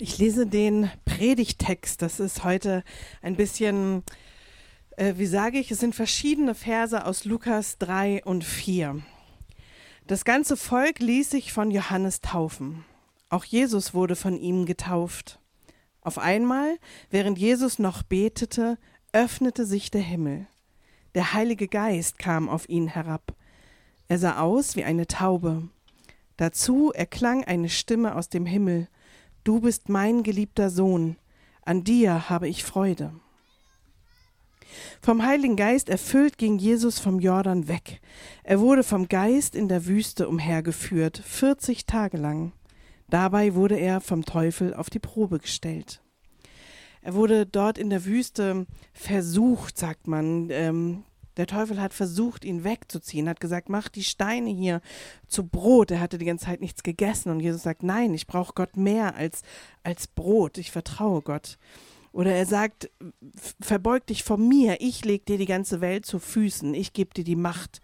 Ich 0.00 0.16
lese 0.18 0.46
den 0.46 0.92
Predigtext. 1.04 2.00
Das 2.02 2.20
ist 2.20 2.44
heute 2.44 2.84
ein 3.20 3.34
bisschen, 3.34 4.04
äh, 4.96 5.14
wie 5.16 5.26
sage 5.26 5.58
ich, 5.58 5.72
es 5.72 5.80
sind 5.80 5.96
verschiedene 5.96 6.54
Verse 6.54 7.04
aus 7.04 7.24
Lukas 7.24 7.78
3 7.78 8.22
und 8.24 8.44
4. 8.44 9.02
Das 10.06 10.24
ganze 10.24 10.56
Volk 10.56 11.00
ließ 11.00 11.30
sich 11.30 11.52
von 11.52 11.72
Johannes 11.72 12.20
taufen. 12.20 12.84
Auch 13.28 13.44
Jesus 13.44 13.92
wurde 13.92 14.14
von 14.14 14.38
ihm 14.38 14.66
getauft. 14.66 15.40
Auf 16.00 16.18
einmal, 16.18 16.78
während 17.10 17.36
Jesus 17.36 17.80
noch 17.80 18.04
betete, 18.04 18.78
öffnete 19.12 19.66
sich 19.66 19.90
der 19.90 20.02
Himmel. 20.02 20.46
Der 21.16 21.32
Heilige 21.32 21.66
Geist 21.66 22.20
kam 22.20 22.48
auf 22.48 22.68
ihn 22.68 22.86
herab. 22.86 23.34
Er 24.06 24.20
sah 24.20 24.38
aus 24.38 24.76
wie 24.76 24.84
eine 24.84 25.08
Taube. 25.08 25.68
Dazu 26.36 26.92
erklang 26.92 27.42
eine 27.42 27.68
Stimme 27.68 28.14
aus 28.14 28.28
dem 28.28 28.46
Himmel. 28.46 28.86
Du 29.48 29.60
bist 29.60 29.88
mein 29.88 30.24
geliebter 30.24 30.68
Sohn, 30.68 31.16
an 31.62 31.82
dir 31.82 32.28
habe 32.28 32.48
ich 32.48 32.64
Freude. 32.64 33.14
Vom 35.00 35.24
Heiligen 35.24 35.56
Geist 35.56 35.88
erfüllt 35.88 36.36
ging 36.36 36.58
Jesus 36.58 36.98
vom 36.98 37.18
Jordan 37.18 37.66
weg. 37.66 38.02
Er 38.44 38.60
wurde 38.60 38.82
vom 38.82 39.08
Geist 39.08 39.54
in 39.54 39.68
der 39.68 39.86
Wüste 39.86 40.28
umhergeführt, 40.28 41.22
40 41.24 41.86
Tage 41.86 42.18
lang. 42.18 42.52
Dabei 43.08 43.54
wurde 43.54 43.76
er 43.76 44.02
vom 44.02 44.26
Teufel 44.26 44.74
auf 44.74 44.90
die 44.90 44.98
Probe 44.98 45.38
gestellt. 45.38 46.02
Er 47.00 47.14
wurde 47.14 47.46
dort 47.46 47.78
in 47.78 47.88
der 47.88 48.04
Wüste 48.04 48.66
versucht, 48.92 49.78
sagt 49.78 50.06
man. 50.08 50.50
Ähm, 50.50 51.04
der 51.38 51.46
Teufel 51.46 51.80
hat 51.80 51.94
versucht, 51.94 52.44
ihn 52.44 52.64
wegzuziehen, 52.64 53.28
hat 53.28 53.40
gesagt, 53.40 53.68
mach 53.68 53.88
die 53.88 54.02
Steine 54.02 54.50
hier 54.50 54.80
zu 55.28 55.46
Brot. 55.46 55.92
Er 55.92 56.00
hatte 56.00 56.18
die 56.18 56.24
ganze 56.24 56.46
Zeit 56.46 56.60
nichts 56.60 56.82
gegessen 56.82 57.30
und 57.30 57.40
Jesus 57.40 57.62
sagt, 57.62 57.84
nein, 57.84 58.12
ich 58.12 58.26
brauche 58.26 58.52
Gott 58.54 58.76
mehr 58.76 59.14
als, 59.14 59.42
als 59.84 60.08
Brot. 60.08 60.58
Ich 60.58 60.72
vertraue 60.72 61.22
Gott. 61.22 61.56
Oder 62.12 62.34
er 62.34 62.46
sagt, 62.46 62.90
verbeug 63.60 64.06
dich 64.06 64.24
vor 64.24 64.36
mir, 64.36 64.80
ich 64.80 65.04
leg 65.04 65.26
dir 65.26 65.38
die 65.38 65.46
ganze 65.46 65.80
Welt 65.80 66.04
zu 66.04 66.18
Füßen, 66.18 66.74
ich 66.74 66.92
gebe 66.92 67.14
dir 67.14 67.24
die 67.24 67.36
Macht. 67.36 67.80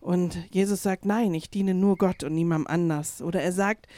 Und 0.00 0.38
Jesus 0.50 0.82
sagt, 0.82 1.04
nein, 1.04 1.34
ich 1.34 1.50
diene 1.50 1.74
nur 1.74 1.98
Gott 1.98 2.24
und 2.24 2.34
niemandem 2.34 2.68
anders. 2.68 3.20
Oder 3.20 3.42
er 3.42 3.52
sagt, 3.52 3.88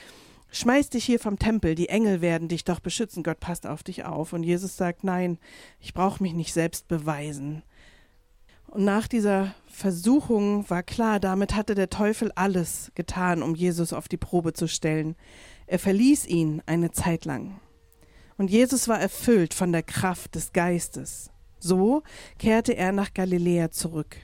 schmeiß 0.50 0.91
dich 0.91 1.05
hier 1.05 1.20
vom 1.20 1.39
Tempel, 1.39 1.77
die 1.77 1.91
Engel 1.91 2.20
werden 2.20 2.48
dich 2.48 2.65
doch 2.65 2.81
beschützen, 2.81 3.22
Gott 3.22 3.39
passt 3.39 3.67
auf 3.67 3.84
dich 3.84 4.05
auf. 4.05 4.33
Und 4.33 4.42
Jesus 4.42 4.77
sagt, 4.77 5.05
nein, 5.05 5.39
ich 5.78 5.94
brauche 5.94 6.22
mich 6.22 6.33
nicht 6.33 6.53
selbst 6.53 6.89
beweisen. 6.89 7.62
Und 8.70 8.84
nach 8.84 9.08
dieser 9.08 9.55
Versuchung 9.66 10.69
war 10.69 10.83
klar, 10.83 11.20
damit 11.20 11.55
hatte 11.55 11.74
der 11.74 11.88
Teufel 11.88 12.30
alles 12.34 12.92
getan, 12.94 13.42
um 13.42 13.55
Jesus 13.55 13.92
auf 13.92 14.08
die 14.08 14.19
Probe 14.19 14.52
zu 14.52 14.69
stellen. 14.69 15.16
Er 15.66 15.78
verließ 15.78 16.27
ihn 16.27 16.62
eine 16.66 16.91
Zeit 16.91 17.25
lang. 17.25 17.60
Und 18.36 18.50
Jesus 18.50 18.86
war 18.86 19.00
erfüllt 19.00 19.55
von 19.55 19.72
der 19.72 19.83
Kraft 19.83 20.34
des 20.34 20.52
Geistes. 20.52 21.30
So 21.58 22.02
kehrte 22.38 22.77
er 22.77 22.92
nach 22.92 23.14
Galiläa 23.14 23.70
zurück. 23.70 24.16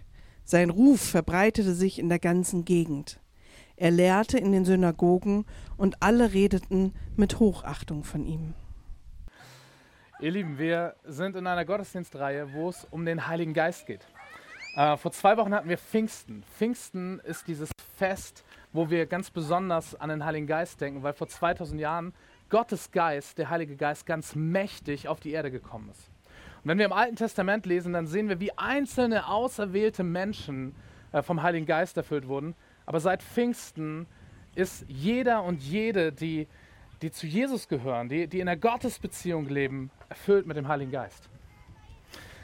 Sein 0.45 0.70
Ruf 0.70 1.01
verbreitete 1.01 1.75
sich 1.75 1.98
in 1.98 2.11
der 2.11 2.19
ganzen 2.19 2.64
Gegend. 2.64 3.20
Er 3.77 3.91
lehrte 3.91 4.39
in 4.39 4.53
den 4.53 4.64
Synagogen 4.64 5.47
und 5.77 6.03
alle 6.03 6.33
redeten 6.33 6.92
mit 7.17 7.41
Hochachtung 7.41 8.05
von 8.05 8.25
ihm. 8.25 8.55
Ihr 10.20 10.31
Lieben, 10.31 10.58
wir 10.58 10.95
sind 11.05 11.34
in 11.34 11.47
einer 11.47 11.64
Gottesdienstreihe, 11.64 12.53
wo 12.53 12.69
es 12.69 12.86
um 12.91 13.05
den 13.05 13.27
Heiligen 13.27 13.53
Geist 13.53 13.86
geht. 13.86 14.06
Äh, 14.77 14.97
vor 14.97 15.12
zwei 15.12 15.36
Wochen 15.36 15.55
hatten 15.55 15.69
wir 15.69 15.78
Pfingsten. 15.78 16.42
Pfingsten 16.56 17.20
ist 17.20 17.47
dieses 17.47 17.70
Fest, 17.97 18.44
wo 18.72 18.91
wir 18.91 19.06
ganz 19.06 19.30
besonders 19.30 19.94
an 19.94 20.08
den 20.08 20.25
Heiligen 20.25 20.48
Geist 20.48 20.80
denken, 20.80 21.05
weil 21.05 21.12
vor 21.12 21.28
2000 21.28 21.80
Jahren 21.80 22.12
Gottes 22.50 22.91
Geist, 22.91 23.39
der 23.39 23.50
Heilige 23.50 23.77
Geist, 23.77 24.05
ganz 24.05 24.34
mächtig 24.34 25.06
auf 25.06 25.20
die 25.20 25.30
Erde 25.30 25.52
gekommen 25.52 25.91
ist. 25.91 26.11
Und 26.62 26.70
wenn 26.70 26.78
wir 26.78 26.86
im 26.86 26.92
Alten 26.92 27.14
Testament 27.14 27.67
lesen, 27.67 27.92
dann 27.92 28.08
sehen 28.08 28.28
wir, 28.28 28.41
wie 28.41 28.56
einzelne 28.58 29.28
auserwählte 29.28 30.02
Menschen 30.02 30.75
äh, 31.12 31.23
vom 31.23 31.42
Heiligen 31.42 31.67
Geist 31.67 31.96
erfüllt 31.96 32.27
wurden. 32.27 32.57
Aber 32.84 32.98
seit 32.98 33.23
Pfingsten 33.23 34.07
ist 34.57 34.84
jeder 34.89 35.45
und 35.45 35.63
jede, 35.63 36.11
die, 36.11 36.48
die 37.01 37.13
zu 37.13 37.29
Jesus 37.29 37.68
gehören, 37.68 38.08
die, 38.08 38.27
die 38.27 38.40
in 38.40 38.46
der 38.46 38.57
Gottesbeziehung 38.57 39.46
leben, 39.46 39.92
erfüllt 40.08 40.46
mit 40.46 40.57
dem 40.57 40.67
Heiligen 40.67 40.90
Geist. 40.90 41.29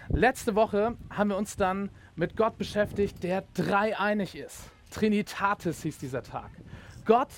Letzte 0.08 0.54
Woche 0.54 0.96
haben 1.10 1.30
wir 1.30 1.36
uns 1.36 1.56
dann 1.56 1.90
mit 2.16 2.36
Gott 2.36 2.58
beschäftigt, 2.58 3.22
der 3.22 3.44
dreieinig 3.54 4.36
ist. 4.36 4.70
Trinitatis 4.90 5.82
hieß 5.82 5.98
dieser 5.98 6.22
Tag. 6.22 6.50
Gott 7.04 7.30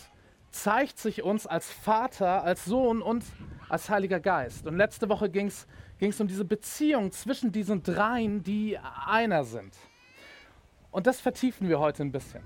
zeigt 0.50 0.98
sich 0.98 1.22
uns 1.22 1.46
als 1.46 1.70
Vater, 1.70 2.44
als 2.44 2.64
Sohn 2.64 3.02
und 3.02 3.24
als 3.68 3.88
Heiliger 3.88 4.20
Geist. 4.20 4.66
Und 4.66 4.76
letzte 4.76 5.08
Woche 5.08 5.30
ging 5.30 5.46
es 5.46 6.20
um 6.20 6.26
diese 6.26 6.44
Beziehung 6.44 7.10
zwischen 7.12 7.52
diesen 7.52 7.82
dreien, 7.82 8.42
die 8.42 8.78
einer 9.06 9.44
sind. 9.44 9.74
Und 10.90 11.06
das 11.06 11.20
vertiefen 11.20 11.68
wir 11.68 11.78
heute 11.78 12.02
ein 12.02 12.12
bisschen. 12.12 12.42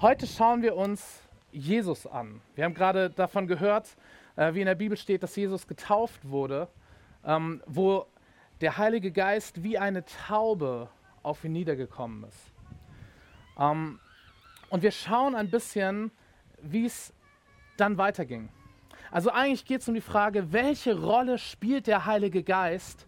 Heute 0.00 0.26
schauen 0.26 0.62
wir 0.62 0.74
uns 0.74 1.20
Jesus 1.52 2.06
an. 2.06 2.40
Wir 2.54 2.64
haben 2.64 2.74
gerade 2.74 3.10
davon 3.10 3.46
gehört, 3.46 3.94
äh, 4.36 4.54
wie 4.54 4.60
in 4.60 4.66
der 4.66 4.74
Bibel 4.74 4.96
steht, 4.96 5.22
dass 5.22 5.36
Jesus 5.36 5.66
getauft 5.66 6.28
wurde, 6.28 6.68
ähm, 7.24 7.62
wo 7.66 8.06
der 8.62 8.78
Heilige 8.78 9.12
Geist 9.12 9.62
wie 9.62 9.76
eine 9.76 10.04
Taube 10.04 10.88
auf 11.22 11.44
ihn 11.44 11.52
niedergekommen 11.52 12.24
ist. 12.24 12.52
Ähm, 13.58 13.98
und 14.70 14.82
wir 14.82 14.90
schauen 14.90 15.34
ein 15.34 15.50
bisschen, 15.50 16.10
wie 16.62 16.86
es 16.86 17.12
dann 17.76 17.98
weiterging. 17.98 18.48
Also 19.10 19.30
eigentlich 19.30 19.64
geht 19.64 19.82
es 19.82 19.88
um 19.88 19.94
die 19.94 20.00
Frage, 20.00 20.52
welche 20.52 20.98
Rolle 20.98 21.38
spielt 21.38 21.86
der 21.86 22.06
Heilige 22.06 22.42
Geist 22.42 23.06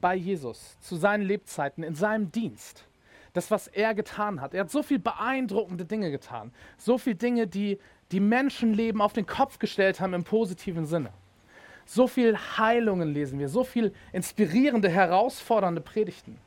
bei 0.00 0.14
Jesus 0.14 0.78
zu 0.80 0.96
seinen 0.96 1.22
Lebzeiten, 1.22 1.82
in 1.82 1.94
seinem 1.94 2.30
Dienst? 2.30 2.86
Das, 3.32 3.50
was 3.50 3.68
er 3.68 3.94
getan 3.94 4.40
hat. 4.40 4.54
Er 4.54 4.62
hat 4.62 4.70
so 4.70 4.82
viele 4.82 5.00
beeindruckende 5.00 5.84
Dinge 5.84 6.10
getan. 6.10 6.52
So 6.76 6.98
viele 6.98 7.16
Dinge, 7.16 7.46
die 7.46 7.78
die 8.10 8.20
Menschenleben 8.20 9.00
auf 9.00 9.12
den 9.12 9.24
Kopf 9.24 9.58
gestellt 9.58 10.00
haben 10.00 10.14
im 10.14 10.24
positiven 10.24 10.84
Sinne. 10.84 11.12
So 11.86 12.06
viel 12.06 12.36
Heilungen 12.36 13.12
lesen 13.12 13.38
wir, 13.38 13.48
so 13.48 13.64
viel 13.64 13.92
inspirierende, 14.12 14.88
herausfordernde 14.88 15.80
Predigten. 15.80 16.38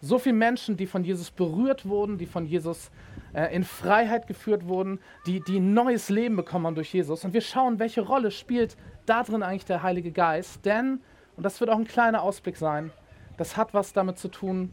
So 0.00 0.18
viele 0.18 0.36
Menschen, 0.36 0.76
die 0.76 0.86
von 0.86 1.02
Jesus 1.02 1.30
berührt 1.30 1.88
wurden, 1.88 2.18
die 2.18 2.26
von 2.26 2.46
Jesus 2.46 2.90
äh, 3.34 3.54
in 3.54 3.64
Freiheit 3.64 4.26
geführt 4.26 4.66
wurden, 4.66 5.00
die, 5.26 5.40
die 5.40 5.58
ein 5.58 5.74
neues 5.74 6.08
Leben 6.08 6.36
bekommen 6.36 6.66
haben 6.66 6.74
durch 6.76 6.94
Jesus. 6.94 7.24
Und 7.24 7.34
wir 7.34 7.40
schauen, 7.40 7.78
welche 7.78 8.02
Rolle 8.02 8.30
spielt 8.30 8.76
da 9.06 9.24
drin 9.24 9.42
eigentlich 9.42 9.64
der 9.64 9.82
Heilige 9.82 10.12
Geist. 10.12 10.64
Denn, 10.64 11.00
und 11.36 11.42
das 11.42 11.60
wird 11.60 11.70
auch 11.70 11.78
ein 11.78 11.86
kleiner 11.86 12.22
Ausblick 12.22 12.56
sein, 12.56 12.92
das 13.36 13.56
hat 13.56 13.74
was 13.74 13.92
damit 13.92 14.18
zu 14.18 14.28
tun, 14.28 14.72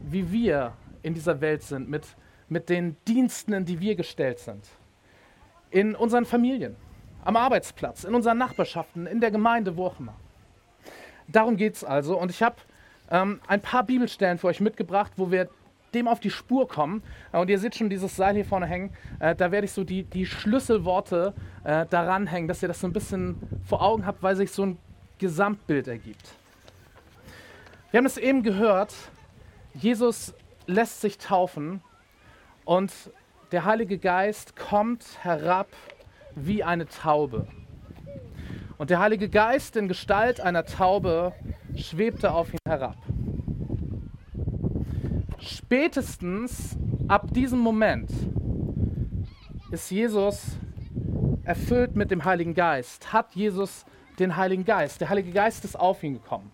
wie 0.00 0.32
wir 0.32 0.72
in 1.02 1.14
dieser 1.14 1.40
Welt 1.40 1.62
sind, 1.62 1.88
mit, 1.88 2.06
mit 2.48 2.68
den 2.68 2.96
Diensten, 3.06 3.52
in 3.52 3.64
die 3.64 3.80
wir 3.80 3.94
gestellt 3.94 4.38
sind. 4.38 4.66
In 5.70 5.94
unseren 5.94 6.24
Familien, 6.24 6.76
am 7.24 7.36
Arbeitsplatz, 7.36 8.04
in 8.04 8.14
unseren 8.14 8.38
Nachbarschaften, 8.38 9.06
in 9.06 9.20
der 9.20 9.30
Gemeinde, 9.30 9.76
wo 9.76 9.86
auch 9.86 10.00
immer. 10.00 10.14
Darum 11.28 11.56
geht 11.56 11.74
es 11.74 11.84
also. 11.84 12.18
Und 12.18 12.30
ich 12.30 12.42
habe 12.42 12.56
ähm, 13.10 13.40
ein 13.46 13.60
paar 13.60 13.84
Bibelstellen 13.84 14.38
für 14.38 14.48
euch 14.48 14.60
mitgebracht, 14.60 15.12
wo 15.16 15.30
wir 15.30 15.48
dem 15.94 16.08
auf 16.08 16.20
die 16.20 16.30
Spur 16.30 16.68
kommen. 16.68 17.02
Und 17.32 17.48
ihr 17.48 17.58
seht 17.58 17.76
schon 17.76 17.88
dieses 17.88 18.16
Seil 18.16 18.34
hier 18.34 18.44
vorne 18.44 18.66
hängen. 18.66 18.90
Äh, 19.20 19.34
da 19.34 19.52
werde 19.52 19.66
ich 19.66 19.72
so 19.72 19.84
die, 19.84 20.02
die 20.02 20.26
Schlüsselworte 20.26 21.34
äh, 21.62 21.86
daran 21.86 22.26
hängen, 22.26 22.48
dass 22.48 22.62
ihr 22.62 22.68
das 22.68 22.80
so 22.80 22.86
ein 22.86 22.92
bisschen 22.92 23.36
vor 23.64 23.82
Augen 23.82 24.04
habt, 24.06 24.22
weil 24.22 24.36
sich 24.36 24.50
so 24.50 24.66
ein 24.66 24.78
Gesamtbild 25.18 25.88
ergibt. 25.88 26.28
Wir 27.90 27.98
haben 27.98 28.06
es 28.06 28.18
eben 28.18 28.42
gehört, 28.42 28.92
Jesus 29.74 30.34
lässt 30.66 31.00
sich 31.00 31.18
taufen 31.18 31.80
und 32.64 32.92
der 33.52 33.64
Heilige 33.64 33.98
Geist 33.98 34.56
kommt 34.56 35.04
herab 35.22 35.68
wie 36.34 36.64
eine 36.64 36.86
Taube. 36.86 37.46
Und 38.76 38.90
der 38.90 38.98
Heilige 38.98 39.28
Geist 39.28 39.76
in 39.76 39.88
Gestalt 39.88 40.40
einer 40.40 40.64
Taube 40.64 41.32
schwebte 41.76 42.32
auf 42.32 42.52
ihn 42.52 42.58
herab. 42.66 42.96
Spätestens 45.38 46.76
ab 47.06 47.32
diesem 47.32 47.60
Moment 47.60 48.10
ist 49.70 49.90
Jesus 49.90 50.56
erfüllt 51.44 51.94
mit 51.94 52.10
dem 52.10 52.24
Heiligen 52.24 52.54
Geist, 52.54 53.12
hat 53.12 53.34
Jesus 53.34 53.84
den 54.18 54.36
Heiligen 54.36 54.64
Geist. 54.64 55.00
Der 55.00 55.08
Heilige 55.08 55.30
Geist 55.32 55.64
ist 55.64 55.78
auf 55.78 56.02
ihn 56.02 56.14
gekommen. 56.14 56.50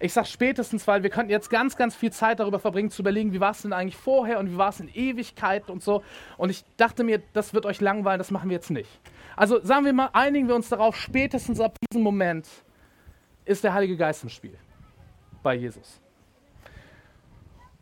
Ich 0.00 0.12
sage 0.12 0.26
spätestens, 0.26 0.86
weil 0.86 1.02
wir 1.02 1.10
könnten 1.10 1.30
jetzt 1.30 1.50
ganz, 1.50 1.76
ganz 1.76 1.94
viel 1.94 2.12
Zeit 2.12 2.40
darüber 2.40 2.58
verbringen, 2.58 2.90
zu 2.90 3.02
überlegen, 3.02 3.32
wie 3.32 3.40
war 3.40 3.52
es 3.52 3.62
denn 3.62 3.72
eigentlich 3.72 3.96
vorher 3.96 4.38
und 4.38 4.50
wie 4.50 4.56
war 4.56 4.70
es 4.70 4.80
in 4.80 4.88
Ewigkeit 4.88 5.70
und 5.70 5.82
so. 5.82 6.02
Und 6.36 6.50
ich 6.50 6.64
dachte 6.76 7.04
mir, 7.04 7.22
das 7.32 7.54
wird 7.54 7.66
euch 7.66 7.80
langweilen, 7.80 8.18
das 8.18 8.30
machen 8.30 8.50
wir 8.50 8.56
jetzt 8.56 8.70
nicht. 8.70 8.88
Also 9.36 9.60
sagen 9.64 9.84
wir 9.84 9.92
mal, 9.92 10.10
einigen 10.12 10.48
wir 10.48 10.54
uns 10.54 10.68
darauf, 10.68 10.96
spätestens 10.96 11.60
ab 11.60 11.76
diesem 11.90 12.02
Moment 12.02 12.46
ist 13.44 13.64
der 13.64 13.74
Heilige 13.74 13.96
Geist 13.96 14.22
im 14.22 14.28
Spiel 14.28 14.56
bei 15.42 15.54
Jesus. 15.54 16.00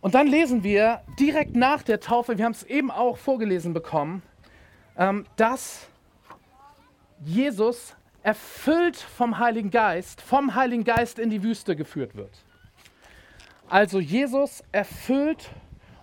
Und 0.00 0.14
dann 0.14 0.26
lesen 0.26 0.64
wir 0.64 1.02
direkt 1.18 1.54
nach 1.54 1.82
der 1.82 2.00
Taufe, 2.00 2.36
wir 2.36 2.44
haben 2.44 2.52
es 2.52 2.64
eben 2.64 2.90
auch 2.90 3.16
vorgelesen 3.16 3.72
bekommen, 3.72 4.22
ähm, 4.96 5.24
dass 5.36 5.86
Jesus 7.24 7.94
erfüllt 8.22 8.96
vom 8.96 9.38
Heiligen 9.38 9.70
Geist, 9.70 10.20
vom 10.20 10.54
Heiligen 10.54 10.84
Geist 10.84 11.18
in 11.18 11.30
die 11.30 11.42
Wüste 11.42 11.76
geführt 11.76 12.14
wird. 12.14 12.44
Also 13.68 14.00
Jesus 14.00 14.62
erfüllt, 14.70 15.50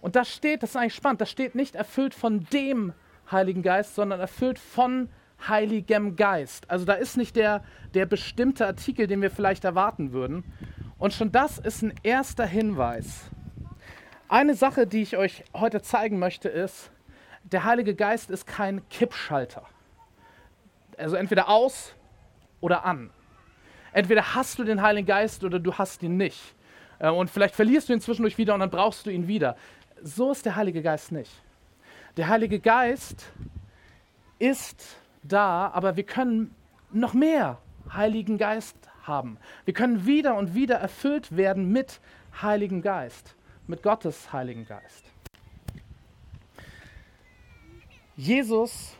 und 0.01 0.15
das 0.15 0.29
steht, 0.29 0.63
das 0.63 0.71
ist 0.71 0.75
eigentlich 0.75 0.95
spannend, 0.95 1.21
das 1.21 1.29
steht 1.29 1.55
nicht 1.55 1.75
erfüllt 1.75 2.13
von 2.13 2.45
dem 2.51 2.93
Heiligen 3.31 3.61
Geist, 3.61 3.95
sondern 3.95 4.19
erfüllt 4.19 4.59
von 4.59 5.09
Heiligem 5.47 6.15
Geist. 6.15 6.69
Also 6.69 6.85
da 6.85 6.93
ist 6.93 7.15
nicht 7.15 7.35
der, 7.35 7.63
der 7.93 8.05
bestimmte 8.05 8.65
Artikel, 8.65 9.07
den 9.07 9.21
wir 9.21 9.31
vielleicht 9.31 9.63
erwarten 9.63 10.11
würden. 10.11 10.43
Und 10.97 11.13
schon 11.13 11.31
das 11.31 11.59
ist 11.59 11.81
ein 11.81 11.93
erster 12.03 12.45
Hinweis. 12.45 13.29
Eine 14.27 14.55
Sache, 14.55 14.85
die 14.85 15.01
ich 15.01 15.15
euch 15.15 15.43
heute 15.53 15.81
zeigen 15.81 16.19
möchte, 16.19 16.49
ist, 16.49 16.91
der 17.43 17.63
Heilige 17.63 17.95
Geist 17.95 18.29
ist 18.29 18.45
kein 18.45 18.87
Kippschalter. 18.89 19.63
Also 20.97 21.15
entweder 21.15 21.47
aus 21.47 21.95
oder 22.61 22.85
an. 22.85 23.09
Entweder 23.91 24.35
hast 24.35 24.59
du 24.59 24.63
den 24.63 24.81
Heiligen 24.81 25.07
Geist 25.07 25.43
oder 25.43 25.59
du 25.59 25.73
hast 25.73 26.03
ihn 26.03 26.17
nicht. 26.17 26.55
Äh, 26.99 27.09
und 27.09 27.29
vielleicht 27.29 27.55
verlierst 27.55 27.89
du 27.89 27.93
ihn 27.93 28.01
zwischendurch 28.01 28.37
wieder 28.37 28.53
und 28.53 28.59
dann 28.59 28.69
brauchst 28.69 29.05
du 29.05 29.09
ihn 29.09 29.27
wieder. 29.27 29.55
So 30.01 30.31
ist 30.31 30.45
der 30.45 30.55
Heilige 30.55 30.81
Geist 30.81 31.11
nicht. 31.11 31.31
Der 32.17 32.27
Heilige 32.27 32.59
Geist 32.59 33.31
ist 34.37 34.97
da, 35.23 35.69
aber 35.73 35.95
wir 35.95 36.03
können 36.03 36.55
noch 36.91 37.13
mehr 37.13 37.59
Heiligen 37.93 38.37
Geist 38.37 38.77
haben. 39.03 39.37
Wir 39.65 39.73
können 39.73 40.05
wieder 40.05 40.35
und 40.35 40.53
wieder 40.53 40.75
erfüllt 40.75 41.35
werden 41.35 41.71
mit 41.71 41.99
Heiligen 42.41 42.81
Geist, 42.81 43.35
mit 43.67 43.83
Gottes 43.83 44.31
Heiligen 44.31 44.65
Geist. 44.65 45.05
Jesus, 48.15 48.95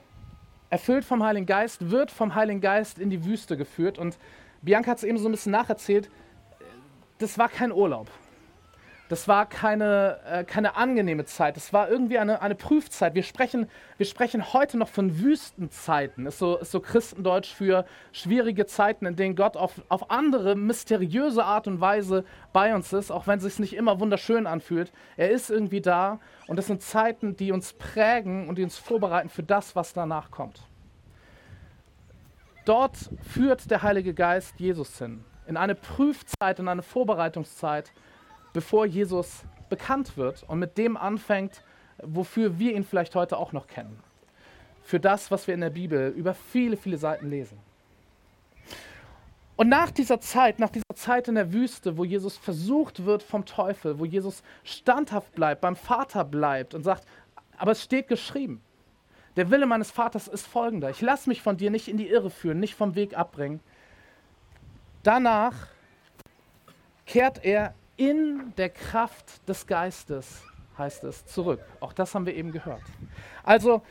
erfüllt 0.69 1.06
vom 1.06 1.24
Heiligen 1.24 1.45
Geist, 1.45 1.89
wird 1.89 2.12
vom 2.12 2.36
Heiligen 2.36 2.62
Geist 2.62 3.00
in 3.00 3.10
die 3.10 3.25
Wüste 3.25 3.57
geführt. 3.57 3.98
Und 3.98 4.18
Bianca 4.62 4.92
hat 4.92 4.98
es 4.98 5.04
eben 5.04 5.18
so 5.18 5.27
ein 5.27 5.31
bisschen 5.31 5.51
nacherzählt, 5.51 6.10
das 7.18 7.38
war 7.38 7.50
kein 7.50 7.71
Urlaub. 7.71 8.10
Das 9.10 9.28
war 9.28 9.48
keine, 9.48 10.20
äh, 10.24 10.44
keine 10.44 10.76
angenehme 10.76 11.26
Zeit. 11.26 11.56
Das 11.56 11.74
war 11.74 11.90
irgendwie 11.90 12.20
eine, 12.20 12.44
eine 12.44 12.54
Prüfzeit. 12.54 13.16
Wir 13.16 13.24
sprechen, 13.24 13.68
wir 13.98 14.06
sprechen 14.06 14.54
heute 14.54 14.78
noch 14.78 14.88
von 14.88 15.20
Wüstenzeiten. 15.20 16.28
Ist 16.28 16.38
so, 16.38 16.58
ist 16.58 16.72
so 16.72 16.80
Christendeutsch 16.80 17.52
für 17.52 17.86
schwierige 18.12 18.68
Zeiten, 18.68 19.08
in 19.08 19.16
denen 19.16 19.36
Gott 19.36 19.58
auf, 19.58 19.82
auf 19.90 20.12
andere 20.12 20.56
mysteriöse 20.56 21.44
Art 21.44 21.68
und 21.68 21.82
Weise 21.82 22.24
bei 22.54 22.76
uns 22.76 22.94
ist, 22.94 23.10
auch 23.10 23.26
wenn 23.26 23.40
es 23.40 23.46
sich 23.46 23.58
nicht 23.58 23.76
immer 23.76 24.00
wunderschön 24.00 24.46
anfühlt. 24.46 24.92
Er 25.18 25.32
ist 25.32 25.50
irgendwie 25.50 25.82
da 25.82 26.20
und 26.46 26.58
das 26.58 26.68
sind 26.68 26.84
Zeiten, 26.84 27.36
die 27.36 27.52
uns 27.52 27.74
prägen 27.74 28.48
und 28.48 28.60
die 28.60 28.64
uns 28.64 28.78
vorbereiten 28.78 29.30
für 29.30 29.44
das, 29.44 29.76
was 29.76 29.92
danach 29.92 30.30
kommt. 30.30 30.62
Dort 32.64 32.96
führt 33.24 33.72
der 33.72 33.82
Heilige 33.82 34.14
Geist 34.14 34.60
Jesus 34.60 35.00
hin. 35.00 35.26
In 35.48 35.58
eine 35.58 35.74
Prüfzeit, 35.74 36.60
in 36.60 36.68
eine 36.68 36.84
Vorbereitungszeit 36.84 37.92
bevor 38.60 38.86
Jesus 38.86 39.44
bekannt 39.70 40.18
wird 40.18 40.44
und 40.50 40.60
mit 40.60 40.78
dem 40.78 40.98
anfängt, 40.98 41.64
wofür 42.04 42.60
wir 42.60 42.76
ihn 42.76 42.84
vielleicht 42.84 43.16
heute 43.16 43.38
auch 43.38 43.54
noch 43.54 43.68
kennen. 43.68 43.98
Für 44.84 45.00
das, 45.00 45.32
was 45.32 45.48
wir 45.48 45.54
in 45.54 45.62
der 45.62 45.70
Bibel 45.70 46.10
über 46.10 46.34
viele, 46.34 46.76
viele 46.76 46.98
Seiten 46.98 47.30
lesen. 47.30 47.58
Und 49.56 49.70
nach 49.70 49.92
dieser 49.92 50.20
Zeit, 50.20 50.60
nach 50.60 50.72
dieser 50.72 50.94
Zeit 50.94 51.30
in 51.30 51.36
der 51.36 51.54
Wüste, 51.54 51.98
wo 51.98 52.04
Jesus 52.04 52.36
versucht 52.36 53.06
wird 53.06 53.24
vom 53.24 53.46
Teufel, 53.46 53.98
wo 53.98 54.04
Jesus 54.04 54.44
standhaft 54.66 55.34
bleibt, 55.36 55.62
beim 55.62 55.78
Vater 55.78 56.26
bleibt 56.26 56.74
und 56.74 56.84
sagt, 56.84 57.08
aber 57.58 57.72
es 57.72 57.82
steht 57.82 58.10
geschrieben, 58.10 58.62
der 59.38 59.50
Wille 59.52 59.68
meines 59.68 59.90
Vaters 59.90 60.28
ist 60.28 60.46
folgender, 60.46 60.90
ich 60.90 61.00
lasse 61.00 61.30
mich 61.30 61.42
von 61.42 61.56
dir 61.56 61.72
nicht 61.72 61.88
in 61.88 61.96
die 61.96 62.10
Irre 62.10 62.30
führen, 62.30 62.60
nicht 62.60 62.76
vom 62.76 62.96
Weg 62.96 63.18
abbringen. 63.18 63.62
Danach 65.04 65.56
kehrt 67.06 67.46
er 67.46 67.74
in 68.00 68.54
der 68.56 68.69
Kraft 68.69 69.48
des 69.50 69.68
Geistes, 69.68 70.42
heißt 70.78 71.04
es, 71.04 71.25
zurück. 71.25 71.60
Auch 71.81 71.92
das 71.92 72.16
haben 72.16 72.25
wir 72.25 72.34
eben 72.34 72.54
gehört. 72.54 72.81
Also, 73.44 73.81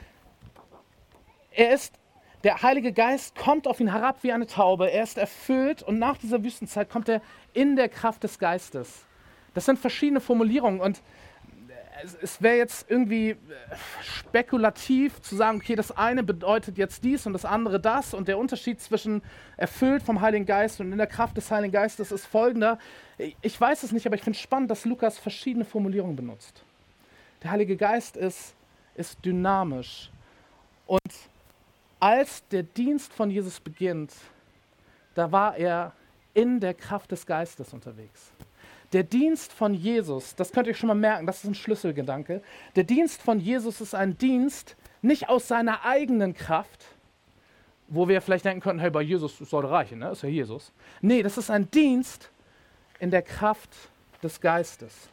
er 1.51 1.75
ist, 1.75 1.95
der 2.43 2.63
Heilige 2.63 2.93
Geist 2.93 3.37
kommt 3.37 3.69
auf 3.69 3.81
ihn 3.81 3.93
herab 3.93 4.23
wie 4.23 4.33
eine 4.33 4.47
Taube, 4.47 4.91
er 4.91 5.03
ist 5.03 5.19
erfüllt 5.19 5.83
und 5.83 5.99
nach 5.99 6.17
dieser 6.17 6.43
Wüstenzeit 6.43 6.89
kommt 6.89 7.11
er 7.11 7.21
in 7.53 7.77
der 7.77 7.91
Kraft 7.91 8.25
des 8.25 8.39
Geistes. 8.39 9.05
Das 9.53 9.67
sind 9.67 9.79
verschiedene 9.79 10.21
Formulierungen 10.21 10.81
und 10.81 11.03
es, 12.21 12.43
wäre 12.43 12.57
jetzt 12.57 12.91
irgendwie 12.91 13.31
äh, 13.31 13.37
spekulativ 14.03 15.21
zu 15.21 15.37
sagen, 15.37 15.59
okay, 15.59 15.75
das 15.75 15.91
eine 15.91 16.23
bedeutet 16.23 16.79
jetzt 16.79 17.05
dies 17.05 17.27
und 17.27 17.33
das 17.33 17.45
andere 17.45 17.81
das 17.81 18.15
und 18.15 18.29
der 18.29 18.39
Unterschied 18.39 18.81
zwischen 18.81 19.23
erfüllt 19.57 20.03
vom 20.03 20.21
Heiligen 20.21 20.47
Geist 20.47 20.81
und 20.81 20.93
in 20.93 20.99
der 20.99 21.07
Kraft 21.07 21.37
des 21.37 21.51
Heiligen 21.51 21.73
Geistes 21.73 22.13
ist 22.13 22.27
folgender. 22.27 22.79
Ich 23.43 23.61
weiß 23.61 23.83
es 23.83 23.93
nicht, 23.93 24.07
aber 24.07 24.17
ich 24.17 24.23
finde 24.23 24.37
es 24.37 24.43
spannend, 24.43 24.71
dass 24.71 24.85
Lukas 24.85 25.19
verschiedene 25.19 25.65
Formulierungen 25.65 26.17
benutzt. 26.17 26.63
Der 27.43 27.51
Heilige 27.51 27.77
Geist 27.77 28.17
ist, 28.17 28.55
ist 28.95 29.25
dynamisch 29.25 30.11
und 30.87 31.01
als 32.01 32.47
der 32.49 32.63
Dienst 32.63 33.13
von 33.13 33.31
Jesus 33.31 33.59
beginnt, 33.59 34.15
da 35.15 35.33
war 35.33 35.57
er 35.57 35.93
in 36.35 36.61
der 36.61 36.75
Kraft 36.75 37.11
des 37.11 37.27
Geistes 37.27 37.73
unterwegs. 37.73 38.33
Der 38.93 39.03
Dienst 39.03 39.53
von 39.53 39.75
Jesus, 39.75 40.35
das 40.35 40.53
könnt 40.53 40.67
ihr 40.67 40.75
schon 40.75 40.89
mal 40.89 40.95
merken, 40.95 41.27
das 41.27 41.45
ist 41.45 41.51
ein 41.51 41.55
Schlüsselgedanke. 41.55 42.43
Der 42.75 42.85
Dienst 42.85 43.21
von 43.21 43.39
Jesus 43.39 43.81
ist 43.81 43.95
ein 43.95 44.17
Dienst 44.17 44.77
nicht 45.03 45.29
aus 45.29 45.47
seiner 45.47 45.85
eigenen 45.85 46.35
Kraft, 46.35 46.87
wo 47.89 48.09
wir 48.09 48.21
vielleicht 48.21 48.45
denken 48.45 48.61
könnten, 48.61 48.81
hey, 48.81 48.91
bei 48.91 49.03
Jesus 49.03 49.39
sollte 49.39 49.71
reichen, 49.71 49.99
ne? 49.99 50.11
ist 50.11 50.23
ja 50.23 50.29
Jesus. 50.29 50.73
Nee, 51.01 51.23
das 51.23 51.37
ist 51.37 51.51
ein 51.51 51.71
Dienst 51.71 52.31
in 52.99 53.11
der 53.11 53.23
Kraft 53.23 53.71
des 54.23 54.41
Geistes. 54.41 55.09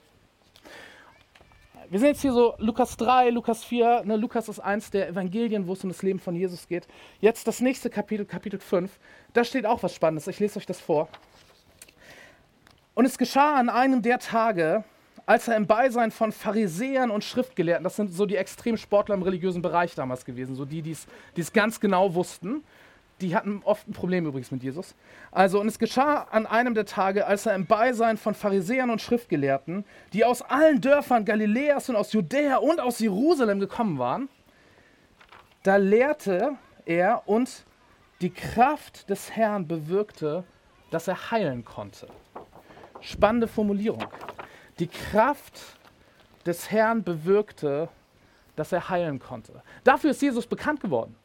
Wir 1.89 1.99
sehen 1.99 2.09
jetzt 2.09 2.21
hier 2.21 2.33
so 2.33 2.55
Lukas 2.57 2.97
3, 2.97 3.29
Lukas 3.29 3.63
4. 3.63 4.03
Ne, 4.05 4.15
Lukas 4.15 4.49
ist 4.49 4.59
eins 4.59 4.89
der 4.89 5.07
Evangelien, 5.09 5.67
wo 5.67 5.73
es 5.73 5.83
um 5.83 5.91
das 5.91 6.01
Leben 6.01 6.19
von 6.19 6.35
Jesus 6.35 6.67
geht. 6.67 6.87
Jetzt 7.21 7.47
das 7.47 7.61
nächste 7.61 7.91
Kapitel, 7.91 8.25
Kapitel 8.25 8.59
5. 8.59 8.91
Da 9.33 9.43
steht 9.43 9.67
auch 9.67 9.83
was 9.83 9.93
Spannendes. 9.93 10.25
Ich 10.27 10.39
lese 10.39 10.57
euch 10.57 10.65
das 10.65 10.81
vor. 10.81 11.07
Und 12.95 13.05
es 13.05 13.17
geschah 13.17 13.55
an 13.55 13.69
einem 13.69 14.01
der 14.01 14.19
Tage, 14.19 14.83
als 15.25 15.47
er 15.47 15.57
im 15.57 15.67
Beisein 15.67 16.11
von 16.11 16.31
Pharisäern 16.31 17.11
und 17.11 17.23
Schriftgelehrten, 17.23 17.83
das 17.83 17.97
sind 17.97 18.13
so 18.13 18.25
die 18.25 18.37
Extremsportler 18.37 19.15
im 19.15 19.21
religiösen 19.21 19.61
Bereich 19.61 19.95
damals 19.95 20.23
gewesen, 20.23 20.55
so 20.55 20.65
die, 20.65 20.81
die 20.81 20.95
es 21.35 21.53
ganz 21.53 21.79
genau 21.79 22.15
wussten, 22.15 22.63
die 23.21 23.35
hatten 23.35 23.61
oft 23.63 23.87
ein 23.87 23.93
Problem 23.93 24.25
übrigens 24.25 24.51
mit 24.51 24.63
Jesus. 24.63 24.95
Also, 25.31 25.59
und 25.59 25.67
es 25.67 25.79
geschah 25.79 26.27
an 26.31 26.45
einem 26.45 26.73
der 26.73 26.85
Tage, 26.85 27.25
als 27.27 27.45
er 27.45 27.55
im 27.55 27.65
Beisein 27.65 28.17
von 28.17 28.33
Pharisäern 28.33 28.89
und 28.89 29.01
Schriftgelehrten, 29.01 29.85
die 30.13 30.25
aus 30.25 30.41
allen 30.41 30.81
Dörfern 30.81 31.25
Galiläas 31.25 31.89
und 31.89 31.95
aus 31.95 32.13
Judäa 32.13 32.57
und 32.57 32.79
aus 32.79 32.99
Jerusalem 32.99 33.59
gekommen 33.59 33.99
waren, 33.99 34.29
da 35.63 35.77
lehrte 35.77 36.55
er 36.85 37.23
und 37.25 37.65
die 38.21 38.29
Kraft 38.29 39.09
des 39.09 39.31
Herrn 39.31 39.67
bewirkte, 39.67 40.43
dass 40.91 41.07
er 41.07 41.31
heilen 41.31 41.65
konnte. 41.65 42.07
Spannende 43.05 43.47
Formulierung. 43.47 44.03
Die 44.79 44.87
Kraft 44.87 45.77
des 46.45 46.71
Herrn 46.71 47.03
bewirkte, 47.03 47.87
dass 48.55 48.71
er 48.71 48.89
heilen 48.89 49.19
konnte. 49.19 49.61
Dafür 49.83 50.11
ist 50.11 50.21
Jesus 50.21 50.47
bekannt 50.47 50.79
geworden. 50.79 51.15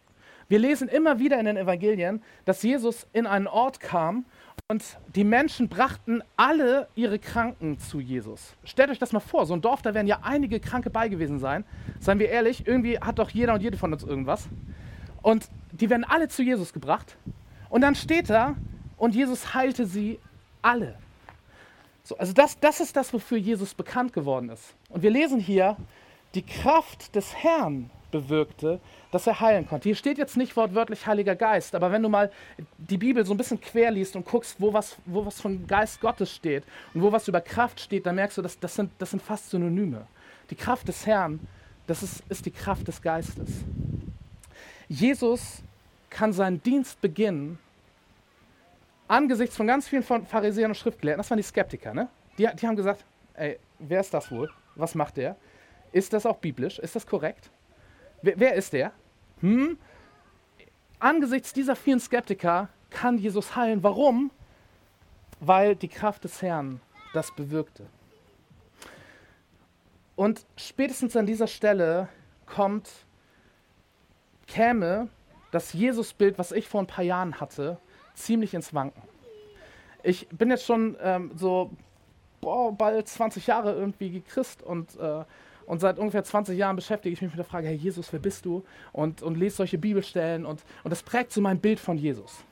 Wir 0.49 0.58
lesen 0.58 0.88
immer 0.88 1.18
wieder 1.18 1.38
in 1.38 1.46
den 1.46 1.56
Evangelien, 1.56 2.22
dass 2.44 2.62
Jesus 2.62 3.06
in 3.12 3.26
einen 3.26 3.46
Ort 3.46 3.80
kam 3.80 4.25
und 4.68 4.99
die 5.14 5.25
Menschen 5.25 5.68
brachten 5.68 6.22
alle 6.37 6.88
ihre 6.96 7.18
Kranken 7.18 7.78
zu 7.78 7.99
Jesus. 7.99 8.54
Stellt 8.64 8.90
euch 8.90 8.99
das 8.99 9.12
mal 9.12 9.20
vor, 9.20 9.46
so 9.46 9.54
ein 9.54 9.62
Dorf, 9.62 9.80
da 9.80 9.94
werden 9.94 10.06
ja 10.06 10.18
einige 10.22 10.60
Kranke 10.60 10.90
bei 10.90 11.08
gewesen 11.08 11.38
sein. 11.38 11.64
Seien 11.99 12.18
wir 12.18 12.28
ehrlich, 12.28 12.66
irgendwie 12.66 12.99
hat 12.99 13.18
doch 13.18 13.30
jeder 13.30 13.54
und 13.54 13.62
jede 13.62 13.78
von 13.78 13.92
uns 13.92 14.02
irgendwas. 14.02 14.49
Und 15.22 15.49
die 15.72 15.88
werden 15.88 16.04
alle 16.04 16.28
zu 16.28 16.42
Jesus 16.42 16.72
gebracht. 16.72 17.16
Und 17.70 17.80
dann 17.80 17.94
steht 17.94 18.28
da, 18.28 18.54
und 18.96 19.14
Jesus 19.14 19.54
heilte 19.54 19.87
sie 19.87 20.18
alle. 20.60 20.99
So, 22.11 22.19
also 22.19 22.33
das, 22.33 22.59
das 22.59 22.81
ist 22.81 22.97
das, 22.97 23.12
wofür 23.12 23.38
Jesus 23.38 23.73
bekannt 23.73 24.12
geworden 24.12 24.49
ist. 24.49 24.75
Und 24.88 25.05
wir 25.05 25.12
lesen 25.12 25.38
hier, 25.38 25.76
die 26.35 26.43
Kraft 26.43 27.14
des 27.14 27.37
Herrn 27.37 27.88
bewirkte, 28.11 28.81
dass 29.12 29.29
er 29.29 29.38
heilen 29.38 29.69
konnte. 29.69 29.88
Hier 29.88 29.95
steht 29.95 30.19
jetzt 30.19 30.37
nicht 30.37 30.57
wortwörtlich 30.57 31.07
Heiliger 31.07 31.37
Geist, 31.37 31.73
aber 31.76 31.93
wenn 31.93 32.02
du 32.02 32.09
mal 32.09 32.33
die 32.79 32.99
Bibel 32.99 33.25
so 33.25 33.33
ein 33.33 33.37
bisschen 33.37 33.61
quer 33.61 33.93
liest 33.93 34.17
und 34.17 34.26
guckst, 34.26 34.57
wo 34.59 34.73
was, 34.73 34.97
wo 35.07 35.25
was 35.25 35.40
von 35.40 35.69
Geist 35.69 36.00
Gottes 36.00 36.35
steht 36.35 36.64
und 36.95 37.02
wo 37.02 37.12
was 37.12 37.29
über 37.29 37.40
Kraft 37.40 37.79
steht, 37.79 38.07
dann 38.07 38.17
merkst 38.17 38.38
du, 38.38 38.43
dass 38.43 38.59
das 38.59 38.75
sind, 38.75 38.90
das 38.99 39.11
sind 39.11 39.23
fast 39.23 39.49
Synonyme. 39.50 40.05
Die 40.50 40.57
Kraft 40.57 40.88
des 40.88 41.07
Herrn, 41.07 41.38
das 41.87 42.02
ist, 42.02 42.25
ist 42.29 42.45
die 42.45 42.50
Kraft 42.50 42.88
des 42.88 43.00
Geistes. 43.00 43.50
Jesus 44.88 45.62
kann 46.09 46.33
seinen 46.33 46.61
Dienst 46.61 47.00
beginnen 47.00 47.61
angesichts 49.11 49.57
von 49.57 49.67
ganz 49.67 49.88
vielen 49.88 50.02
von 50.02 50.25
Pharisäern 50.25 50.71
und 50.71 50.76
Schriftgelehrten, 50.76 51.19
das 51.19 51.31
waren 51.31 51.37
die 51.37 51.43
Skeptiker, 51.43 51.93
ne? 51.93 52.09
Die, 52.38 52.49
die 52.55 52.67
haben 52.67 52.76
gesagt, 52.76 53.05
ey, 53.35 53.59
wer 53.79 54.00
ist 54.00 54.14
das 54.14 54.31
wohl? 54.31 54.50
Was 54.76 54.95
macht 54.95 55.17
der? 55.17 55.37
Ist 55.93 56.12
das 56.12 56.25
auch 56.25 56.38
biblisch? 56.38 56.79
Ist 56.79 56.95
das 56.95 57.07
korrekt? 57.07 57.50
Wer, 58.23 58.38
wer 58.38 58.55
ist 58.55 58.73
der? 58.73 58.93
Hm? 59.40 59.79
Angesichts 61.00 61.52
dieser 61.52 61.75
vielen 61.75 61.99
Skeptiker 61.99 62.69
kann 62.90 63.19
Jesus 63.19 63.57
heilen. 63.57 63.83
Warum? 63.83 64.31
Weil 65.40 65.75
die 65.75 65.88
Kraft 65.88 66.23
des 66.25 66.40
Herrn 66.40 66.81
das 67.12 67.35
bewirkte. 67.35 67.87
Und 70.14 70.45
spätestens 70.57 71.17
an 71.17 71.26
dieser 71.26 71.47
Stelle 71.47 72.09
kommt, 72.47 72.88
käme 74.47 75.09
das 75.50 75.73
Jesusbild, 75.73 76.38
was 76.38 76.52
ich 76.52 76.69
vor 76.69 76.81
ein 76.83 76.87
paar 76.87 77.05
Jahren 77.05 77.40
hatte, 77.40 77.79
ziemlich 78.21 78.55
ins 78.55 78.75
Wanken. 78.75 79.03
Ich 80.03 80.29
bin 80.29 80.50
jetzt 80.50 80.65
schon 80.65 80.97
ähm, 81.03 81.33
so 81.37 81.71
boah, 82.41 82.73
bald 82.73 83.09
20 83.09 83.47
Jahre 83.47 83.75
irgendwie 83.75 84.23
Christ 84.23 84.62
und, 84.62 84.99
äh, 84.99 85.25
und 85.67 85.81
seit 85.81 85.99
ungefähr 85.99 86.25
20 86.25 86.57
Jahren 86.57 86.77
beschäftige 86.77 87.12
ich 87.12 87.21
mich 87.21 87.31
mit 87.31 87.39
der 87.39 87.45
Frage, 87.45 87.69
Herr 87.69 87.75
Jesus, 87.75 88.12
wer 88.12 88.21
bist 88.21 88.45
du? 88.45 88.65
Und, 88.93 89.23
und 89.23 89.37
lese 89.37 89.57
solche 89.57 89.79
Bibelstellen 89.79 90.47
und, 90.47 90.62
und 90.85 90.91
das 90.91 91.03
prägt 91.03 91.33
so 91.33 91.41
mein 91.41 91.61
Bild 91.61 91.79
von 91.79 91.99
Jesus. 91.99 92.45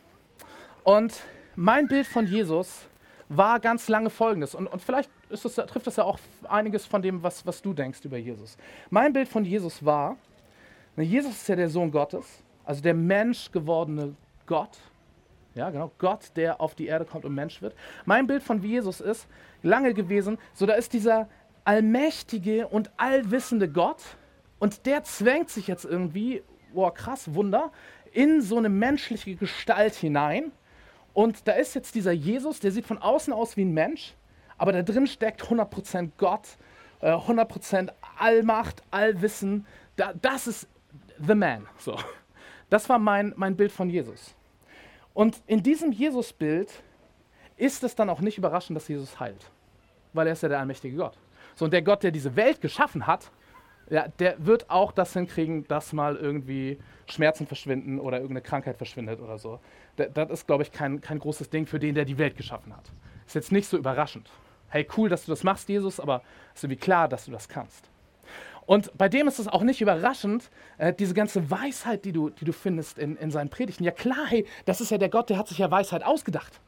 Und 0.85 1.21
mein 1.57 1.89
Bild 1.89 2.07
von 2.07 2.27
Jesus 2.27 2.87
war 3.29 3.61
ganz 3.61 3.89
lange 3.89 4.11
folgendes. 4.11 4.55
Und, 4.55 4.67
und 4.67 4.81
vielleicht 4.81 5.11
das, 5.29 5.43
trifft 5.43 5.87
das 5.87 5.97
ja 5.97 6.05
auch 6.05 6.19
einiges 6.49 6.87
von 6.87 7.03
dem, 7.03 7.23
was, 7.23 7.45
was 7.47 7.61
du 7.61 7.75
denkst 7.75 8.05
über 8.05 8.17
Jesus. 8.17 8.57
Mein 8.91 9.13
Bild 9.13 9.29
von 9.29 9.45
Jesus 9.45 9.85
war, 9.85 10.17
Jesus 10.97 11.33
ist 11.33 11.49
ja 11.49 11.57
der 11.57 11.69
Sohn 11.69 11.91
Gottes, 11.91 12.43
also 12.65 12.83
der 12.83 12.95
Mensch 12.95 13.51
gewordene 13.53 14.15
Gott. 14.47 14.79
Ja, 15.55 15.71
genau, 15.71 15.91
Gott, 15.99 16.31
der 16.37 16.61
auf 16.61 16.75
die 16.75 16.87
Erde 16.87 17.05
kommt 17.05 17.25
und 17.25 17.35
Mensch 17.35 17.63
wird. 17.63 17.75
Mein 18.05 18.27
Bild 18.27 18.43
von 18.43 18.63
Jesus 18.63 19.01
ist 19.01 19.27
lange 19.63 19.95
gewesen, 19.95 20.39
so 20.55 20.67
da 20.67 20.75
ist 20.75 20.93
dieser 20.93 21.29
allmächtige 21.65 22.69
und 22.69 22.91
allwissende 22.97 23.69
Gott 23.69 24.03
und 24.59 24.87
der 24.87 25.05
zwängt 25.05 25.51
sich 25.51 25.67
jetzt 25.67 25.85
irgendwie, 25.85 26.43
boah, 26.73 26.95
krass, 26.95 27.35
Wunder, 27.35 27.73
in 28.13 28.41
so 28.41 28.57
eine 28.57 28.69
menschliche 28.69 29.35
Gestalt 29.35 29.95
hinein 29.95 30.53
und 31.13 31.49
da 31.49 31.53
ist 31.53 31.75
jetzt 31.75 31.95
dieser 31.95 32.13
Jesus, 32.13 32.61
der 32.61 32.71
sieht 32.71 32.87
von 32.87 32.99
außen 32.99 33.33
aus 33.33 33.57
wie 33.57 33.65
ein 33.65 33.75
Mensch, 33.75 34.15
aber 34.57 34.73
da 34.73 34.83
drin 34.83 35.07
steckt 35.07 35.43
100% 35.43 36.11
Gott, 36.17 36.47
100% 37.03 37.89
äh, 37.89 37.93
Allmacht, 38.19 38.83
Allwissen. 38.91 39.67
das 40.21 40.47
ist 40.47 40.69
the 41.19 41.35
man. 41.35 41.67
So. 41.79 41.97
Das 42.71 42.89
war 42.89 42.99
mein, 42.99 43.33
mein 43.37 43.57
Bild 43.57 43.73
von 43.73 43.89
Jesus. 43.89 44.35
Und 45.15 45.41
in 45.47 45.63
diesem 45.63 45.93
Jesus-Bild 45.93 46.71
ist 47.57 47.83
es 47.83 47.95
dann 47.95 48.09
auch 48.09 48.21
nicht 48.21 48.39
überraschend, 48.39 48.77
dass 48.77 48.89
Jesus 48.89 49.19
heilt, 49.19 49.51
weil 50.13 50.27
er 50.27 50.33
ist 50.33 50.43
ja 50.43 50.49
der 50.49 50.61
allmächtige 50.61 50.97
Gott. 50.97 51.19
So, 51.55 51.65
und 51.65 51.73
der 51.73 51.83
Gott, 51.83 52.03
der 52.03 52.13
diese 52.13 52.37
Welt 52.37 52.61
geschaffen 52.61 53.07
hat, 53.07 53.31
ja, 53.91 54.07
der 54.07 54.45
wird 54.45 54.71
auch 54.71 54.93
das 54.93 55.13
hinkriegen, 55.13 55.67
dass 55.67 55.93
mal 55.93 56.17
irgendwie 56.17 56.79
Schmerzen 57.07 57.47
verschwinden 57.47 57.99
oder 57.99 58.19
irgendeine 58.19 58.43
Krankheit 58.43 58.77
verschwindet 58.77 59.21
oder 59.21 59.39
so. 59.39 59.61
Das, 59.97 60.31
ist, 60.31 60.47
glaube 60.47 60.63
ich, 60.63 60.71
kein, 60.71 61.01
kein 61.01 61.19
großes 61.19 61.51
Ding 61.51 61.67
für 61.67 61.79
den, 61.79 61.95
der 61.95 62.05
die 62.05 62.19
Welt 62.19 62.37
geschaffen 62.37 62.77
hat. 62.77 62.85
Ist 63.27 63.35
jetzt 63.35 63.51
nicht 63.51 63.67
so 63.67 63.77
überraschend. 63.77 64.31
Hey, 64.69 64.87
cool, 64.97 65.09
dass 65.09 65.25
du 65.25 65.33
das 65.33 65.43
machst, 65.43 65.69
Jesus, 65.69 65.99
aber 65.99 66.23
ist 66.55 66.63
irgendwie 66.63 66.79
klar, 66.79 67.09
dass 67.09 67.25
du 67.25 67.33
das 67.33 67.49
kannst. 67.49 67.89
Und 68.69 68.99
bei 68.99 69.09
dem 69.09 69.27
ist 69.29 69.39
es 69.39 69.49
auch 69.49 69.63
nicht 69.63 69.81
überraschend, 69.81 70.51
äh, 70.77 70.93
diese 70.93 71.15
ganze 71.15 71.51
Weisheit, 71.51 72.05
die 72.05 72.13
du, 72.13 72.29
die 72.29 72.45
du 72.45 72.53
findest 72.53 72.99
in, 72.99 73.17
in 73.17 73.31
seinen 73.31 73.49
Predigten. 73.49 73.83
Ja 73.83 73.93
klar, 73.93 74.27
hey, 74.27 74.47
das 74.67 74.83
ist 74.83 74.91
ja 74.91 74.99
der 74.99 75.09
Gott, 75.09 75.31
der 75.31 75.39
hat 75.39 75.49
sich 75.49 75.57
ja 75.57 75.71
Weisheit 75.71 76.05
ausgedacht. 76.05 76.61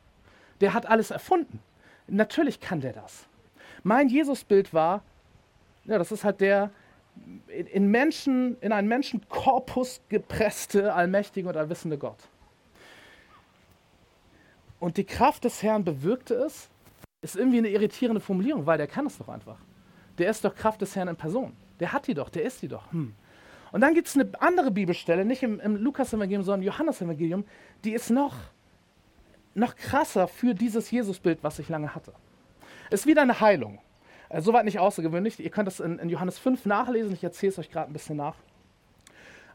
Der 0.63 0.73
hat 0.73 0.87
alles 0.87 1.11
erfunden. 1.11 1.61
Natürlich 2.07 2.59
kann 2.59 2.81
der 2.81 2.95
das. 2.95 3.27
Mein 3.83 4.09
Jesusbild 4.09 4.73
war, 4.73 5.03
ja, 5.85 5.99
das 5.99 6.11
ist 6.11 6.25
halt 6.25 6.41
der, 6.41 6.71
in, 7.49 7.91
Menschen, 7.91 8.57
in 8.63 8.73
einen 8.73 8.89
Menschenkorpus 8.89 10.01
gepresste, 10.09 10.95
allmächtige 10.95 11.51
und 11.51 11.57
allwissende 11.59 11.99
Gott. 11.99 12.31
Und 14.79 14.97
die 14.97 15.05
Kraft 15.05 15.45
des 15.45 15.63
Herrn 15.63 15.85
bewirkte 15.85 16.33
es, 16.33 16.71
ist 17.21 17.37
irgendwie 17.37 17.59
eine 17.59 17.69
irritierende 17.69 18.23
Formulierung, 18.23 18.65
weil 18.65 18.79
der 18.79 18.87
kann 18.87 19.05
es 19.05 19.19
doch 19.19 19.29
einfach. 19.29 19.59
Der 20.17 20.31
ist 20.31 20.43
doch 20.47 20.55
Kraft 20.55 20.81
des 20.81 20.97
Herrn 20.97 21.09
in 21.09 21.17
Person. 21.17 21.55
Der 21.81 21.93
hat 21.93 22.07
die 22.07 22.15
doch, 22.15 22.29
der 22.29 22.45
ist 22.45 22.63
die 22.63 22.69
doch. 22.69 22.93
Hm. 22.93 23.15
Und 23.73 23.81
dann 23.81 23.95
gibt 23.95 24.09
es 24.09 24.15
eine 24.15 24.31
andere 24.41 24.71
Bibelstelle, 24.71 25.25
nicht 25.25 25.43
im, 25.43 25.61
im 25.61 25.77
Lukas-Evangelium, 25.77 26.43
sondern 26.43 26.63
im 26.63 26.67
Johannes-Evangelium, 26.67 27.45
die 27.85 27.93
ist 27.93 28.11
noch, 28.11 28.35
noch 29.55 29.77
krasser 29.77 30.29
für 30.29 30.55
dieses 30.55 30.91
Jesusbild, 30.91 31.39
was 31.43 31.59
ich 31.59 31.69
lange 31.69 31.95
hatte. 31.95 32.13
Ist 32.91 33.07
wieder 33.07 33.23
eine 33.23 33.41
Heilung. 33.41 33.79
Äh, 34.29 34.41
soweit 34.41 34.65
nicht 34.65 34.79
außergewöhnlich. 34.79 35.39
Ihr 35.39 35.51
könnt 35.51 35.69
das 35.69 35.81
in, 35.81 35.99
in 35.99 36.09
Johannes 36.09 36.39
5 36.39 36.67
nachlesen. 36.67 37.13
Ich 37.13 37.23
erzähle 37.23 37.53
es 37.53 37.59
euch 37.59 37.71
gerade 37.71 37.91
ein 37.91 37.93
bisschen 37.93 38.17
nach. 38.17 38.37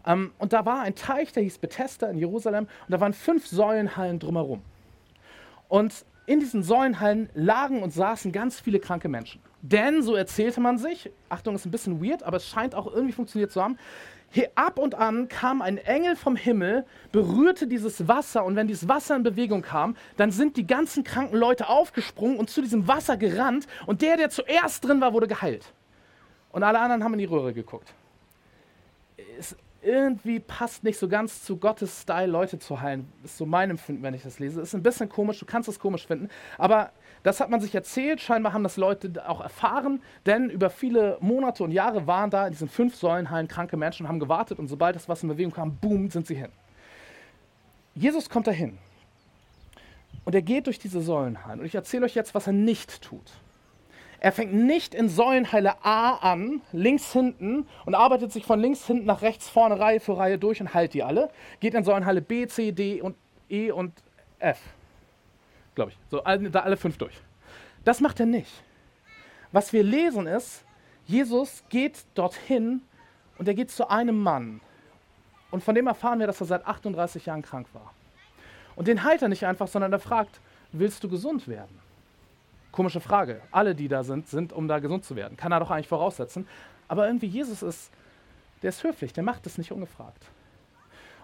Ähm, 0.06 0.32
und 0.38 0.54
da 0.54 0.66
war 0.66 0.82
ein 0.82 0.96
Teich, 0.96 1.32
der 1.34 1.44
hieß 1.44 1.58
Bethesda 1.58 2.08
in 2.08 2.18
Jerusalem. 2.18 2.66
Und 2.66 2.92
da 2.92 3.00
waren 3.00 3.14
fünf 3.14 3.48
Säulenhallen 3.48 4.20
drumherum. 4.20 4.62
Und 5.68 6.06
in 6.26 6.40
diesen 6.40 6.64
Säulenhallen 6.64 7.30
lagen 7.34 7.84
und 7.84 7.94
saßen 7.94 8.32
ganz 8.32 8.60
viele 8.60 8.80
kranke 8.80 9.10
Menschen. 9.10 9.42
Denn, 9.62 10.02
so 10.02 10.16
erzählte 10.16 10.62
man 10.62 10.78
sich, 10.78 11.12
Achtung, 11.30 11.56
ist 11.56 11.66
ein 11.66 11.72
bisschen 11.72 12.04
weird, 12.04 12.24
aber 12.24 12.38
es 12.38 12.48
scheint 12.48 12.76
auch 12.76 12.92
irgendwie 12.92 13.14
funktioniert 13.14 13.52
zu 13.52 13.62
haben, 13.62 13.78
hier 14.30 14.52
ab 14.56 14.80
und 14.80 14.96
an 14.96 15.30
kam 15.30 15.62
ein 15.62 15.78
Engel 15.78 16.16
vom 16.16 16.36
Himmel, 16.36 16.86
berührte 17.12 17.68
dieses 17.68 18.08
Wasser 18.08 18.44
und 18.44 18.56
wenn 18.56 18.68
dieses 18.68 18.88
Wasser 18.90 19.16
in 19.16 19.24
Bewegung 19.24 19.62
kam, 19.62 19.96
dann 20.18 20.32
sind 20.32 20.58
die 20.58 20.68
ganzen 20.68 21.04
kranken 21.04 21.38
Leute 21.38 21.70
aufgesprungen 21.70 22.38
und 22.38 22.50
zu 22.50 22.62
diesem 22.62 22.88
Wasser 22.88 23.16
gerannt 23.16 23.66
und 23.86 24.02
der, 24.02 24.18
der 24.18 24.30
zuerst 24.30 24.84
drin 24.84 25.00
war, 25.00 25.14
wurde 25.14 25.28
geheilt. 25.28 25.72
Und 26.52 26.64
alle 26.64 26.80
anderen 26.80 27.04
haben 27.04 27.14
in 27.14 27.20
die 27.20 27.26
Röhre 27.26 27.54
geguckt. 27.54 27.94
Ist 29.40 29.56
irgendwie 29.86 30.40
passt 30.40 30.84
nicht 30.84 30.98
so 30.98 31.08
ganz 31.08 31.44
zu 31.44 31.58
Gottes 31.58 32.02
Style, 32.02 32.26
Leute 32.26 32.58
zu 32.58 32.82
heilen. 32.82 33.08
Ist 33.24 33.38
so 33.38 33.46
mein 33.46 33.70
Empfinden, 33.70 34.02
wenn 34.04 34.14
ich 34.14 34.24
das 34.24 34.40
lese. 34.40 34.60
Ist 34.62 34.74
ein 34.74 34.82
bisschen 34.82 35.10
komisch, 35.10 35.40
du 35.40 35.46
kannst 35.46 35.70
es 35.70 35.80
komisch 35.80 36.08
finden. 36.08 36.30
Aber 36.58 36.92
das 37.24 37.40
hat 37.40 37.50
man 37.50 37.62
sich 37.62 37.74
erzählt. 37.76 38.20
Scheinbar 38.20 38.54
haben 38.54 38.64
das 38.64 38.78
Leute 38.78 39.30
auch 39.30 39.42
erfahren, 39.42 40.02
denn 40.26 40.50
über 40.50 40.70
viele 40.70 41.18
Monate 41.22 41.64
und 41.64 41.72
Jahre 41.72 42.08
waren 42.08 42.30
da 42.30 42.48
in 42.48 42.54
diesen 42.54 42.68
fünf 42.68 42.96
Säulenhallen 42.96 43.48
kranke 43.48 43.78
Menschen 43.78 44.06
und 44.06 44.10
haben 44.10 44.20
gewartet. 44.20 44.58
Und 44.58 44.68
sobald 44.68 44.96
das 44.96 45.08
was 45.08 45.22
in 45.22 45.30
Bewegung 45.30 45.54
kam, 45.54 45.78
boom, 45.78 46.10
sind 46.10 46.26
sie 46.26 46.36
hin. 46.36 46.52
Jesus 47.94 48.30
kommt 48.30 48.48
dahin. 48.48 48.78
Und 50.26 50.34
er 50.34 50.42
geht 50.42 50.66
durch 50.66 50.80
diese 50.80 51.02
Säulenhallen. 51.02 51.60
Und 51.60 51.66
ich 51.68 51.76
erzähle 51.76 52.06
euch 52.06 52.16
jetzt, 52.16 52.34
was 52.34 52.48
er 52.48 52.54
nicht 52.54 53.02
tut. 53.02 53.32
Er 54.26 54.32
fängt 54.32 54.56
nicht 54.56 54.96
in 54.96 55.08
Säulenheile 55.08 55.86
A 55.86 56.16
an, 56.16 56.64
links 56.72 57.14
hinten, 57.14 57.68
und 57.86 57.94
arbeitet 57.94 58.32
sich 58.32 58.44
von 58.44 58.60
links 58.60 58.88
hinten 58.88 59.06
nach 59.06 59.22
rechts 59.22 59.48
vorne 59.50 59.80
Reihe 59.80 60.00
für 60.00 60.18
Reihe 60.18 60.40
durch 60.40 60.60
und 60.60 60.74
heilt 60.74 60.96
die 60.96 61.04
alle. 61.04 61.30
Geht 61.60 61.76
in 61.76 61.84
Säulenheile 61.84 62.24
B, 62.24 62.48
C, 62.48 62.72
D 62.72 63.04
und 63.04 63.16
E 63.50 63.70
und 63.70 63.94
F. 64.40 64.60
Glaube 65.76 65.92
ich. 65.92 65.98
So, 66.10 66.24
da 66.26 66.60
alle 66.62 66.76
fünf 66.76 66.98
durch. 66.98 67.14
Das 67.84 68.02
macht 68.02 68.20
er 68.20 68.26
nicht. 68.26 68.50
Was 69.52 69.72
wir 69.74 69.84
lesen 69.84 70.26
ist, 70.26 70.66
Jesus 71.06 71.64
geht 71.70 72.04
dorthin 72.16 72.82
und 73.38 73.48
er 73.48 73.54
geht 73.54 73.70
zu 73.70 73.92
einem 73.92 74.18
Mann. 74.18 74.60
Und 75.52 75.64
von 75.64 75.76
dem 75.76 75.86
erfahren 75.86 76.18
wir, 76.18 76.26
dass 76.26 76.42
er 76.42 76.48
seit 76.48 76.66
38 76.66 77.28
Jahren 77.28 77.44
krank 77.44 77.68
war. 77.74 77.94
Und 78.76 78.88
den 78.88 79.04
heilt 79.04 79.22
er 79.22 79.30
nicht 79.30 79.46
einfach, 79.46 79.68
sondern 79.68 79.94
er 79.94 80.00
fragt, 80.00 80.42
willst 80.72 81.04
du 81.04 81.10
gesund 81.10 81.48
werden? 81.48 81.85
Komische 82.76 83.00
Frage. 83.00 83.42
Alle, 83.52 83.74
die 83.74 83.88
da 83.88 84.04
sind, 84.04 84.28
sind, 84.28 84.52
um 84.52 84.68
da 84.68 84.80
gesund 84.80 85.06
zu 85.06 85.16
werden. 85.16 85.38
Kann 85.38 85.54
er 85.54 85.62
doch 85.62 85.72
eigentlich 85.72 85.88
voraussetzen. 85.88 86.46
Aber 86.90 87.08
irgendwie 87.08 87.28
Jesus 87.28 87.64
ist, 87.64 87.90
der 88.64 88.70
ist 88.70 88.84
höflich, 88.84 89.14
der 89.14 89.24
macht 89.24 89.48
es 89.48 89.58
nicht 89.58 89.72
ungefragt. 89.72 90.26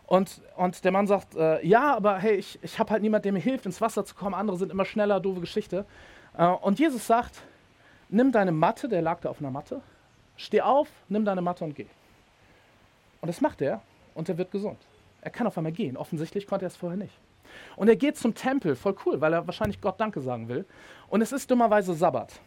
Und, 0.08 0.41
und 0.55 0.86
der 0.86 0.93
Mann 0.93 1.08
sagt, 1.08 1.36
äh, 1.36 1.62
ja, 1.65 1.93
aber 1.93 2.20
hey, 2.20 2.36
ich, 2.36 2.58
ich 2.62 2.79
habe 2.79 2.91
halt 2.91 3.01
niemand, 3.01 3.25
der 3.25 3.34
mir 3.34 3.41
hilft, 3.41 3.65
ins 3.65 3.81
Wasser 3.81 4.05
zu 4.05 4.15
kommen. 4.15 4.34
Andere 4.34 4.55
sind 4.55 4.72
immer 4.72 4.86
schneller, 4.86 5.20
doofe 5.20 5.41
Geschichte. 5.41 5.84
Äh, 6.38 6.46
und 6.46 6.79
Jesus 6.79 7.05
sagt, 7.05 7.41
nimm 8.08 8.31
deine 8.31 8.53
Matte, 8.53 8.88
der 8.88 9.01
lag 9.01 9.20
da 9.20 9.29
auf 9.29 9.41
einer 9.41 9.51
Matte, 9.51 9.81
steh 10.38 10.62
auf, 10.62 10.88
nimm 11.10 11.25
deine 11.25 11.41
Matte 11.41 11.65
und 11.65 11.75
geh. 11.75 11.88
Und 13.20 13.27
das 13.27 13.41
macht 13.41 13.62
er 13.62 13.81
und 14.15 14.29
er 14.29 14.38
wird 14.38 14.51
gesund. 14.51 14.79
Er 15.20 15.31
kann 15.31 15.48
auf 15.48 15.58
einmal 15.58 15.74
gehen. 15.74 15.98
Offensichtlich 15.98 16.48
konnte 16.48 16.63
er 16.63 16.67
es 16.67 16.77
vorher 16.77 16.98
nicht. 16.98 17.13
Und 17.75 17.88
er 17.88 17.96
geht 17.96 18.17
zum 18.17 18.36
Tempel, 18.36 18.75
voll 18.75 18.96
cool, 19.05 19.22
weil 19.22 19.34
er 19.34 19.46
wahrscheinlich 19.48 19.81
Gott 19.81 20.00
Danke 20.00 20.22
sagen 20.22 20.48
will. 20.48 20.65
Und 21.10 21.22
es 21.22 21.31
ist 21.31 21.50
dummerweise 21.50 21.93
Sabbat. 21.93 22.39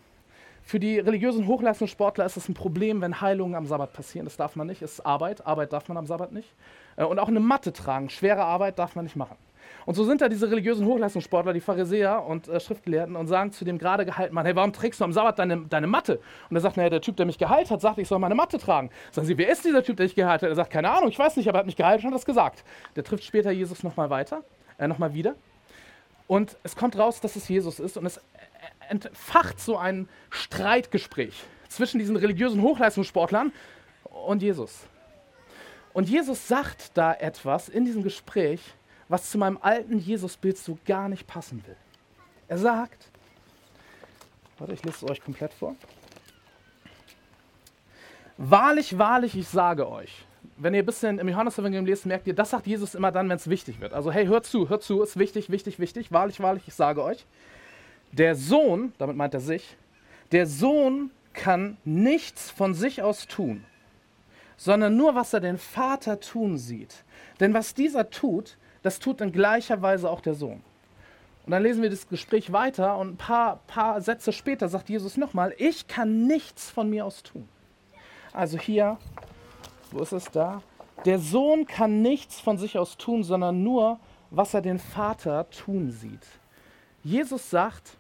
Für 0.66 0.80
die 0.80 0.99
religiösen 0.99 1.46
Hochleistungssportler 1.46 2.25
ist 2.25 2.38
es 2.38 2.49
ein 2.49 2.54
Problem, 2.54 3.02
wenn 3.02 3.20
Heilungen 3.20 3.54
am 3.54 3.66
Sabbat 3.66 3.92
passieren. 3.92 4.25
Das 4.25 4.38
darf 4.38 4.56
man 4.56 4.66
nicht, 4.66 4.80
es 4.80 4.94
ist 4.94 5.00
Arbeit. 5.00 5.46
Arbeit 5.46 5.75
darf 5.75 5.88
man 5.88 5.99
am 5.99 6.06
Sabbat 6.06 6.32
nicht. 6.32 6.54
Äh, 6.96 7.04
und 7.04 7.18
auch 7.18 7.28
eine 7.28 7.40
Matte 7.40 7.73
tragen, 7.73 8.08
schwere 8.08 8.44
Arbeit 8.44 8.78
darf 8.78 8.96
man 8.96 9.04
nicht 9.04 9.14
machen. 9.14 9.37
Und 9.87 9.94
so 9.94 10.04
sind 10.04 10.23
da 10.23 10.28
diese 10.28 10.50
religiösen 10.50 10.87
Hochleistungssportler, 10.87 11.52
die 11.52 11.61
Pharisäer 11.61 12.25
und 12.25 12.49
äh, 12.49 12.58
Schriftgelehrten, 12.61 13.16
und 13.16 13.26
sagen 13.26 13.52
zu 13.52 13.66
dem 13.66 13.76
gerade 13.76 14.06
gehaltenen 14.06 14.34
Mann: 14.34 14.46
Hey, 14.46 14.56
warum 14.56 14.73
trägst 14.73 15.00
du 15.00 15.04
am 15.04 15.12
Sabbat 15.12 15.38
deine, 15.38 15.66
deine 15.66 15.87
Matte? 15.87 16.20
Und 16.49 16.56
er 16.56 16.61
sagt: 16.61 16.78
Naja, 16.78 16.88
der 16.88 17.02
Typ, 17.02 17.16
der 17.16 17.26
mich 17.26 17.38
geheilt 17.38 17.70
hat, 17.70 17.82
sagt, 17.82 17.99
ich 17.99 18.08
soll 18.08 18.18
meine 18.18 18.34
Matte 18.34 18.58
tragen. 18.58 18.90
Sagen 19.11 19.26
sie: 19.26 19.37
Wer 19.37 19.50
ist 19.50 19.64
dieser 19.64 19.82
Typ, 19.82 19.99
der 19.99 20.06
dich 20.06 20.14
geheilt 20.14 20.42
hat? 20.42 20.49
Er 20.49 20.54
sagt: 20.54 20.70
Keine 20.70 20.90
Ahnung, 20.90 21.11
ich 21.11 21.18
weiß 21.18 21.37
nicht, 21.37 21.49
aber 21.49 21.58
er 21.58 21.61
hat 21.61 21.66
mich 21.66 21.76
geheilt 21.76 22.00
und 22.00 22.06
hat 22.06 22.14
das 22.14 22.25
gesagt. 22.25 22.64
Der 22.96 23.04
trifft 23.04 23.25
später 23.25 23.50
Jesus 23.50 23.82
nochmal 23.82 24.08
weiter, 24.08 24.42
äh, 24.78 24.88
nochmal 24.88 25.14
wieder. 25.14 25.35
Und 26.26 26.57
es 26.62 26.76
kommt 26.76 26.99
raus, 26.99 27.21
dass 27.21 27.37
es 27.37 27.49
Jesus 27.49 27.78
ist 27.78 27.97
und 27.97 28.07
es 28.07 28.21
entfacht 28.88 29.61
so 29.61 29.76
ein 29.76 30.09
Streitgespräch 30.31 31.45
zwischen 31.69 31.99
diesen 31.99 32.16
religiösen 32.16 32.62
Hochleistungssportlern 32.62 33.52
und 34.26 34.43
Jesus. 34.43 34.87
Und 35.93 36.09
Jesus 36.09 36.49
sagt 36.49 36.97
da 36.97 37.12
etwas 37.14 37.69
in 37.69 37.85
diesem 37.85 38.02
Gespräch, 38.02 38.61
was 39.09 39.31
zu 39.31 39.38
meinem 39.38 39.59
alten 39.61 39.99
Jesusbild 39.99 40.59
so 40.59 40.78
gar 40.87 41.09
nicht 41.09 41.26
passen 41.26 41.64
will. 41.66 41.76
Er 42.49 42.59
sagt, 42.59 43.11
warte, 44.59 44.73
ich 44.73 44.83
lese 44.83 45.04
es 45.04 45.11
euch 45.11 45.23
komplett 45.23 45.52
vor. 45.52 45.76
Wahrlich, 48.37 48.99
wahrlich, 48.99 49.37
ich 49.37 49.49
sage 49.49 49.88
euch. 49.88 50.26
Wenn 50.56 50.75
ihr 50.75 50.82
ein 50.82 50.87
bisschen 50.87 51.18
im 51.18 51.28
Johannes-Evangelium 51.28 51.87
lest, 51.87 52.06
merkt 52.06 52.26
ihr, 52.26 52.34
das 52.34 52.50
sagt 52.50 52.66
Jesus 52.66 52.94
immer 52.94 53.11
dann, 53.11 53.28
wenn 53.28 53.37
es 53.37 53.49
wichtig 53.49 53.80
wird. 53.80 53.92
Also, 53.92 54.12
hey, 54.12 54.26
hört 54.26 54.46
zu, 54.46 54.68
hört 54.68 54.82
zu, 54.82 55.02
ist 55.02 55.18
wichtig, 55.18 55.50
wichtig, 55.50 55.78
wichtig. 55.80 56.12
Wahrlich, 56.12 56.40
wahrlich, 56.40 56.64
ich 56.68 56.75
sage 56.75 57.02
euch. 57.02 57.26
Der 58.12 58.37
Sohn, 58.37 58.92
damit 58.99 59.16
meint 59.16 59.34
er 59.34 59.40
sich, 59.40 59.76
der 60.30 60.46
Sohn 60.46 61.11
kann 61.32 61.76
nichts 61.84 62.50
von 62.50 62.75
sich 62.75 63.02
aus 63.02 63.26
tun, 63.26 63.64
sondern 64.56 64.96
nur, 64.96 65.16
was 65.16 65.32
er 65.32 65.40
den 65.40 65.58
Vater 65.58 66.20
tun 66.20 66.56
sieht. 66.56 67.04
Denn 67.40 67.52
was 67.52 67.75
dieser 67.75 68.11
tut, 68.11 68.56
das 68.82 69.00
tut 69.00 69.20
in 69.20 69.32
gleicher 69.32 69.82
Weise 69.82 70.08
auch 70.08 70.20
der 70.20 70.34
Sohn. 70.34 70.62
Und 71.44 71.50
dann 71.50 71.62
lesen 71.62 71.82
wir 71.82 71.90
das 71.90 72.08
Gespräch 72.08 72.52
weiter 72.52 72.96
und 72.96 73.14
ein 73.14 73.16
paar, 73.16 73.61
paar 73.66 74.00
Sätze 74.00 74.32
später 74.32 74.68
sagt 74.68 74.88
Jesus 74.88 75.16
nochmal, 75.16 75.54
ich 75.58 75.88
kann 75.88 76.26
nichts 76.26 76.70
von 76.70 76.88
mir 76.88 77.04
aus 77.04 77.23
tun. 77.23 77.49
Also 78.32 78.58
hier, 78.58 78.99
wo 79.94 80.02
ist 80.02 80.12
es 80.12 80.30
da? 80.30 80.62
Der 81.04 81.18
Sohn 81.18 81.66
kann 81.66 82.02
nichts 82.02 82.40
von 82.40 82.58
sich 82.58 82.76
aus 82.78 82.96
tun, 82.96 83.22
sondern 83.22 83.62
nur, 83.62 83.98
was 84.30 84.54
er 84.54 84.60
den 84.60 84.78
Vater 84.78 85.48
tun 85.50 85.90
sieht. 85.90 86.26
Jesus 87.02 87.50
sagt, 87.50 87.96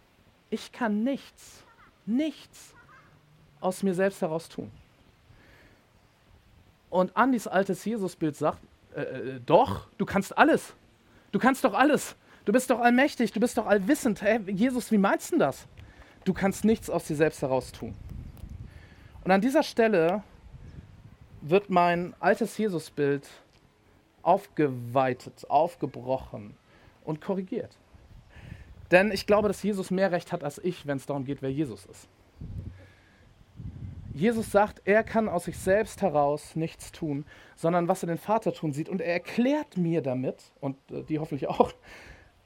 ich 0.50 0.72
kann 0.72 1.04
nichts, 1.04 1.62
nichts 2.06 2.74
aus 3.60 3.82
mir 3.82 3.94
selbst 3.94 4.22
heraus 4.22 4.48
tun. 4.48 4.70
Und 6.90 7.16
Andys 7.16 7.46
altes 7.46 7.84
Jesusbild 7.84 8.36
sagt, 8.36 8.58
äh, 8.94 9.00
äh, 9.00 9.40
doch, 9.44 9.88
du 9.98 10.04
kannst 10.04 10.36
alles. 10.36 10.74
Du 11.32 11.38
kannst 11.38 11.64
doch 11.64 11.74
alles. 11.74 12.16
Du 12.44 12.52
bist 12.52 12.70
doch 12.70 12.80
allmächtig, 12.80 13.32
du 13.32 13.40
bist 13.40 13.56
doch 13.56 13.66
allwissend. 13.66 14.22
Hey, 14.22 14.40
Jesus, 14.46 14.90
wie 14.90 14.98
meinst 14.98 15.32
du 15.32 15.38
das? 15.38 15.66
Du 16.24 16.32
kannst 16.32 16.64
nichts 16.64 16.90
aus 16.90 17.04
dir 17.06 17.16
selbst 17.16 17.42
heraus 17.42 17.72
tun. 17.72 17.94
Und 19.24 19.30
an 19.30 19.40
dieser 19.40 19.62
Stelle 19.62 20.22
wird 21.48 21.68
mein 21.70 22.14
altes 22.20 22.56
Jesusbild 22.56 23.28
aufgeweitet, 24.22 25.48
aufgebrochen 25.48 26.56
und 27.04 27.20
korrigiert. 27.20 27.76
Denn 28.90 29.12
ich 29.12 29.26
glaube, 29.26 29.48
dass 29.48 29.62
Jesus 29.62 29.90
mehr 29.90 30.10
Recht 30.10 30.32
hat 30.32 30.42
als 30.42 30.58
ich, 30.58 30.86
wenn 30.86 30.96
es 30.96 31.06
darum 31.06 31.24
geht, 31.24 31.42
wer 31.42 31.52
Jesus 31.52 31.84
ist. 31.86 32.08
Jesus 34.14 34.50
sagt, 34.52 34.80
er 34.84 35.02
kann 35.02 35.28
aus 35.28 35.44
sich 35.44 35.58
selbst 35.58 36.00
heraus 36.00 36.54
nichts 36.54 36.92
tun, 36.92 37.26
sondern 37.56 37.88
was 37.88 38.02
er 38.02 38.06
den 38.06 38.18
Vater 38.18 38.52
tun 38.52 38.72
sieht. 38.72 38.88
Und 38.88 39.00
er 39.00 39.12
erklärt 39.12 39.76
mir 39.76 40.02
damit, 40.02 40.52
und 40.60 40.76
äh, 40.90 41.02
die 41.02 41.18
hoffentlich 41.18 41.48
auch, 41.48 41.72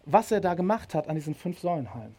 was 0.06 0.32
er 0.32 0.40
da 0.40 0.54
gemacht 0.54 0.94
hat 0.94 1.08
an 1.08 1.14
diesen 1.14 1.34
fünf 1.34 1.58
Säulenhallen. 1.60 2.14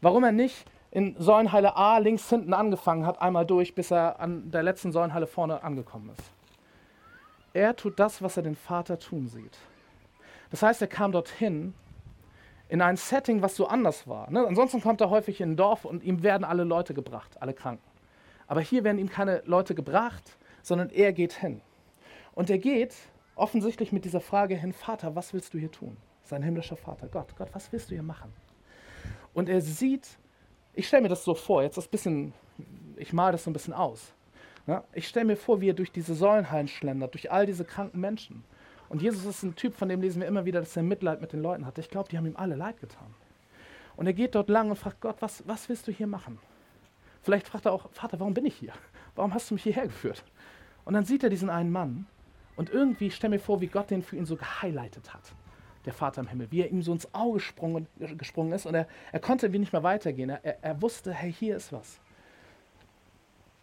Warum 0.00 0.22
er 0.22 0.32
nicht 0.32 0.64
in 0.96 1.14
Säulenhalle 1.18 1.76
A 1.76 1.98
links 1.98 2.30
hinten 2.30 2.54
angefangen 2.54 3.04
hat, 3.04 3.20
einmal 3.20 3.44
durch, 3.44 3.74
bis 3.74 3.90
er 3.90 4.18
an 4.18 4.50
der 4.50 4.62
letzten 4.62 4.92
Säulenhalle 4.92 5.26
vorne 5.26 5.62
angekommen 5.62 6.08
ist. 6.16 6.32
Er 7.52 7.76
tut 7.76 8.00
das, 8.00 8.22
was 8.22 8.38
er 8.38 8.42
den 8.42 8.56
Vater 8.56 8.98
tun 8.98 9.28
sieht. 9.28 9.58
Das 10.50 10.62
heißt, 10.62 10.80
er 10.80 10.88
kam 10.88 11.12
dorthin 11.12 11.74
in 12.70 12.80
ein 12.80 12.96
Setting, 12.96 13.42
was 13.42 13.56
so 13.56 13.66
anders 13.66 14.08
war. 14.08 14.30
Ne? 14.30 14.46
Ansonsten 14.46 14.80
kommt 14.80 15.02
er 15.02 15.10
häufig 15.10 15.42
in 15.42 15.50
ein 15.50 15.56
Dorf 15.58 15.84
und 15.84 16.02
ihm 16.02 16.22
werden 16.22 16.44
alle 16.44 16.64
Leute 16.64 16.94
gebracht, 16.94 17.42
alle 17.42 17.52
Kranken. 17.52 17.84
Aber 18.46 18.62
hier 18.62 18.82
werden 18.82 18.98
ihm 18.98 19.10
keine 19.10 19.42
Leute 19.44 19.74
gebracht, 19.74 20.38
sondern 20.62 20.88
er 20.88 21.12
geht 21.12 21.34
hin. 21.34 21.60
Und 22.32 22.48
er 22.48 22.56
geht 22.56 22.94
offensichtlich 23.34 23.92
mit 23.92 24.06
dieser 24.06 24.22
Frage 24.22 24.54
hin, 24.54 24.72
Vater, 24.72 25.14
was 25.14 25.34
willst 25.34 25.52
du 25.52 25.58
hier 25.58 25.70
tun? 25.70 25.98
Sein 26.22 26.42
himmlischer 26.42 26.76
Vater, 26.76 27.06
Gott, 27.08 27.36
Gott, 27.36 27.50
was 27.52 27.70
willst 27.70 27.90
du 27.90 27.94
hier 27.96 28.02
machen? 28.02 28.32
Und 29.34 29.50
er 29.50 29.60
sieht 29.60 30.16
ich 30.76 30.86
stelle 30.86 31.02
mir 31.02 31.08
das 31.08 31.24
so 31.24 31.34
vor, 31.34 31.62
jetzt 31.62 31.78
das 31.78 31.88
bisschen, 31.88 32.32
ich 32.96 33.12
male 33.12 33.32
das 33.32 33.44
so 33.44 33.50
ein 33.50 33.54
bisschen 33.54 33.72
aus. 33.72 34.12
Ja? 34.66 34.84
Ich 34.92 35.08
stelle 35.08 35.24
mir 35.24 35.36
vor, 35.36 35.60
wie 35.60 35.70
er 35.70 35.74
durch 35.74 35.90
diese 35.90 36.14
Säulenhallen 36.14 36.68
schlendert, 36.68 37.14
durch 37.14 37.32
all 37.32 37.46
diese 37.46 37.64
kranken 37.64 37.98
Menschen. 37.98 38.44
Und 38.88 39.02
Jesus 39.02 39.24
ist 39.24 39.42
ein 39.42 39.56
Typ, 39.56 39.74
von 39.74 39.88
dem 39.88 40.02
lesen 40.02 40.20
wir 40.20 40.28
immer 40.28 40.44
wieder, 40.44 40.60
dass 40.60 40.76
er 40.76 40.82
Mitleid 40.82 41.20
mit 41.20 41.32
den 41.32 41.42
Leuten 41.42 41.66
hat. 41.66 41.78
Ich 41.78 41.88
glaube, 41.88 42.08
die 42.10 42.18
haben 42.18 42.26
ihm 42.26 42.36
alle 42.36 42.54
leid 42.54 42.78
getan. 42.78 43.14
Und 43.96 44.06
er 44.06 44.12
geht 44.12 44.34
dort 44.34 44.50
lang 44.50 44.68
und 44.68 44.76
fragt 44.76 45.00
Gott, 45.00 45.16
was, 45.20 45.42
was 45.48 45.68
willst 45.68 45.88
du 45.88 45.92
hier 45.92 46.06
machen? 46.06 46.38
Vielleicht 47.22 47.48
fragt 47.48 47.64
er 47.64 47.72
auch, 47.72 47.90
Vater, 47.90 48.20
warum 48.20 48.34
bin 48.34 48.44
ich 48.44 48.54
hier? 48.54 48.74
Warum 49.16 49.32
hast 49.32 49.50
du 49.50 49.54
mich 49.54 49.62
hierher 49.62 49.86
geführt? 49.86 50.22
Und 50.84 50.92
dann 50.92 51.06
sieht 51.06 51.24
er 51.24 51.30
diesen 51.30 51.48
einen 51.48 51.72
Mann 51.72 52.06
und 52.54 52.70
irgendwie 52.70 53.10
stell 53.10 53.30
mir 53.30 53.40
vor, 53.40 53.62
wie 53.62 53.66
Gott 53.66 53.90
den 53.90 54.02
für 54.02 54.16
ihn 54.16 54.26
so 54.26 54.36
gehighlightet 54.36 55.12
hat 55.12 55.32
der 55.86 55.92
Vater 55.92 56.20
im 56.20 56.26
Himmel, 56.26 56.50
wie 56.50 56.60
er 56.60 56.70
ihm 56.70 56.82
so 56.82 56.92
ins 56.92 57.12
Auge 57.14 57.34
gesprungen, 57.34 57.86
gesprungen 58.18 58.52
ist 58.52 58.66
und 58.66 58.74
er, 58.74 58.88
er 59.12 59.20
konnte 59.20 59.52
wie 59.52 59.58
nicht 59.58 59.72
mehr 59.72 59.84
weitergehen. 59.84 60.30
Er, 60.30 60.62
er 60.62 60.82
wusste, 60.82 61.14
hey, 61.14 61.32
hier 61.32 61.56
ist 61.56 61.72
was. 61.72 62.00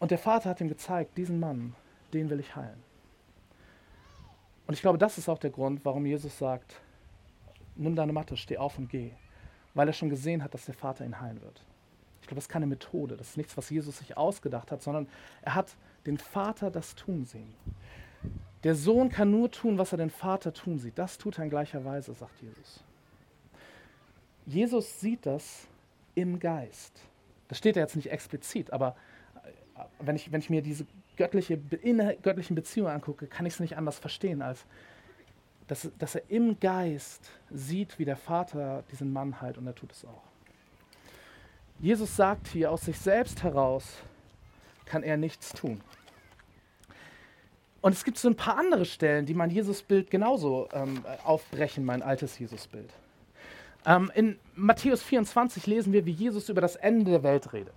Und 0.00 0.10
der 0.10 0.18
Vater 0.18 0.50
hat 0.50 0.60
ihm 0.60 0.68
gezeigt, 0.68 1.16
diesen 1.16 1.38
Mann, 1.38 1.74
den 2.12 2.30
will 2.30 2.40
ich 2.40 2.56
heilen. 2.56 2.82
Und 4.66 4.74
ich 4.74 4.80
glaube, 4.80 4.98
das 4.98 5.18
ist 5.18 5.28
auch 5.28 5.38
der 5.38 5.50
Grund, 5.50 5.84
warum 5.84 6.06
Jesus 6.06 6.38
sagt, 6.38 6.80
nimm 7.76 7.94
deine 7.94 8.12
Matte, 8.12 8.36
steh 8.36 8.56
auf 8.56 8.78
und 8.78 8.88
geh. 8.88 9.10
Weil 9.74 9.88
er 9.88 9.92
schon 9.92 10.08
gesehen 10.08 10.42
hat, 10.42 10.54
dass 10.54 10.64
der 10.64 10.74
Vater 10.74 11.04
ihn 11.04 11.20
heilen 11.20 11.42
wird. 11.42 11.62
Ich 12.22 12.28
glaube, 12.28 12.36
das 12.36 12.44
ist 12.44 12.50
keine 12.50 12.66
Methode, 12.66 13.18
das 13.18 13.30
ist 13.30 13.36
nichts, 13.36 13.56
was 13.56 13.68
Jesus 13.68 13.98
sich 13.98 14.16
ausgedacht 14.16 14.72
hat, 14.72 14.82
sondern 14.82 15.08
er 15.42 15.54
hat 15.54 15.76
den 16.06 16.16
Vater 16.16 16.70
das 16.70 16.94
tun 16.94 17.26
sehen. 17.26 17.54
Der 18.64 18.74
Sohn 18.74 19.10
kann 19.10 19.30
nur 19.30 19.50
tun, 19.50 19.78
was 19.78 19.92
er 19.92 19.98
den 19.98 20.10
Vater 20.10 20.52
tun 20.52 20.78
sieht. 20.78 20.98
Das 20.98 21.18
tut 21.18 21.38
er 21.38 21.44
in 21.44 21.50
gleicher 21.50 21.84
Weise, 21.84 22.14
sagt 22.14 22.40
Jesus. 22.40 22.82
Jesus 24.46 25.00
sieht 25.00 25.26
das 25.26 25.66
im 26.14 26.40
Geist. 26.40 27.00
Das 27.48 27.58
steht 27.58 27.76
ja 27.76 27.82
jetzt 27.82 27.96
nicht 27.96 28.10
explizit, 28.10 28.72
aber 28.72 28.96
äh, 29.44 29.80
wenn 30.00 30.16
ich, 30.16 30.32
wenn 30.32 30.40
ich 30.40 30.50
mir 30.50 30.62
diese 30.62 30.86
göttliche, 31.16 31.58
göttlichen 31.58 32.56
Beziehungen 32.56 32.90
angucke, 32.90 33.26
kann 33.26 33.46
ich 33.46 33.54
es 33.54 33.60
nicht 33.60 33.76
anders 33.76 33.98
verstehen, 33.98 34.42
als 34.42 34.64
dass, 35.66 35.90
dass 35.98 36.14
er 36.14 36.22
im 36.28 36.58
Geist 36.60 37.30
sieht, 37.50 37.98
wie 37.98 38.04
der 38.04 38.16
Vater 38.16 38.84
diesen 38.90 39.12
Mann 39.12 39.40
heilt 39.40 39.56
und 39.56 39.66
er 39.66 39.74
tut 39.74 39.92
es 39.92 40.04
auch. 40.04 40.22
Jesus 41.78 42.16
sagt 42.16 42.48
hier, 42.48 42.70
aus 42.70 42.82
sich 42.82 42.98
selbst 42.98 43.42
heraus 43.42 43.84
kann 44.84 45.02
er 45.02 45.16
nichts 45.16 45.52
tun. 45.52 45.80
Und 47.84 47.92
es 47.92 48.02
gibt 48.02 48.16
so 48.16 48.28
ein 48.28 48.34
paar 48.34 48.56
andere 48.56 48.86
Stellen, 48.86 49.26
die 49.26 49.34
mein 49.34 49.50
Jesusbild 49.50 50.10
genauso 50.10 50.70
ähm, 50.72 51.04
aufbrechen, 51.22 51.84
mein 51.84 52.00
altes 52.00 52.38
Jesusbild. 52.38 52.90
Ähm, 53.84 54.10
in 54.14 54.38
Matthäus 54.54 55.02
24 55.02 55.66
lesen 55.66 55.92
wir, 55.92 56.06
wie 56.06 56.12
Jesus 56.12 56.48
über 56.48 56.62
das 56.62 56.76
Ende 56.76 57.10
der 57.10 57.22
Welt 57.22 57.52
redet. 57.52 57.74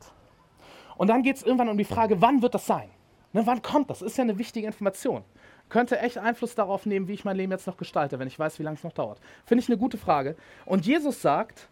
Und 0.96 1.10
dann 1.10 1.24
geht 1.24 1.36
es 1.36 1.44
irgendwann 1.44 1.68
um 1.68 1.78
die 1.78 1.84
Frage, 1.84 2.22
wann 2.22 2.42
wird 2.42 2.54
das 2.54 2.66
sein? 2.66 2.88
Ne, 3.34 3.46
wann 3.46 3.62
kommt 3.62 3.90
das? 3.90 4.02
Ist 4.02 4.18
ja 4.18 4.24
eine 4.24 4.38
wichtige 4.38 4.66
Information. 4.66 5.26
Könnte 5.68 6.00
echt 6.00 6.18
Einfluss 6.18 6.56
darauf 6.56 6.86
nehmen, 6.86 7.10
wie 7.10 7.14
ich 7.14 7.26
mein 7.26 7.36
Leben 7.36 7.52
jetzt 7.52 7.68
noch 7.68 7.76
gestalte, 7.76 8.18
wenn 8.18 8.30
ich 8.30 8.40
weiß, 8.40 8.60
wie 8.60 8.64
lange 8.64 8.78
es 8.78 8.86
noch 8.86 8.94
dauert. 8.94 9.20
Finde 9.44 9.62
ich 9.62 9.68
eine 9.68 9.78
gute 9.78 9.98
Frage. 9.98 10.38
Und 10.64 10.86
Jesus 10.86 11.22
sagt, 11.22 11.68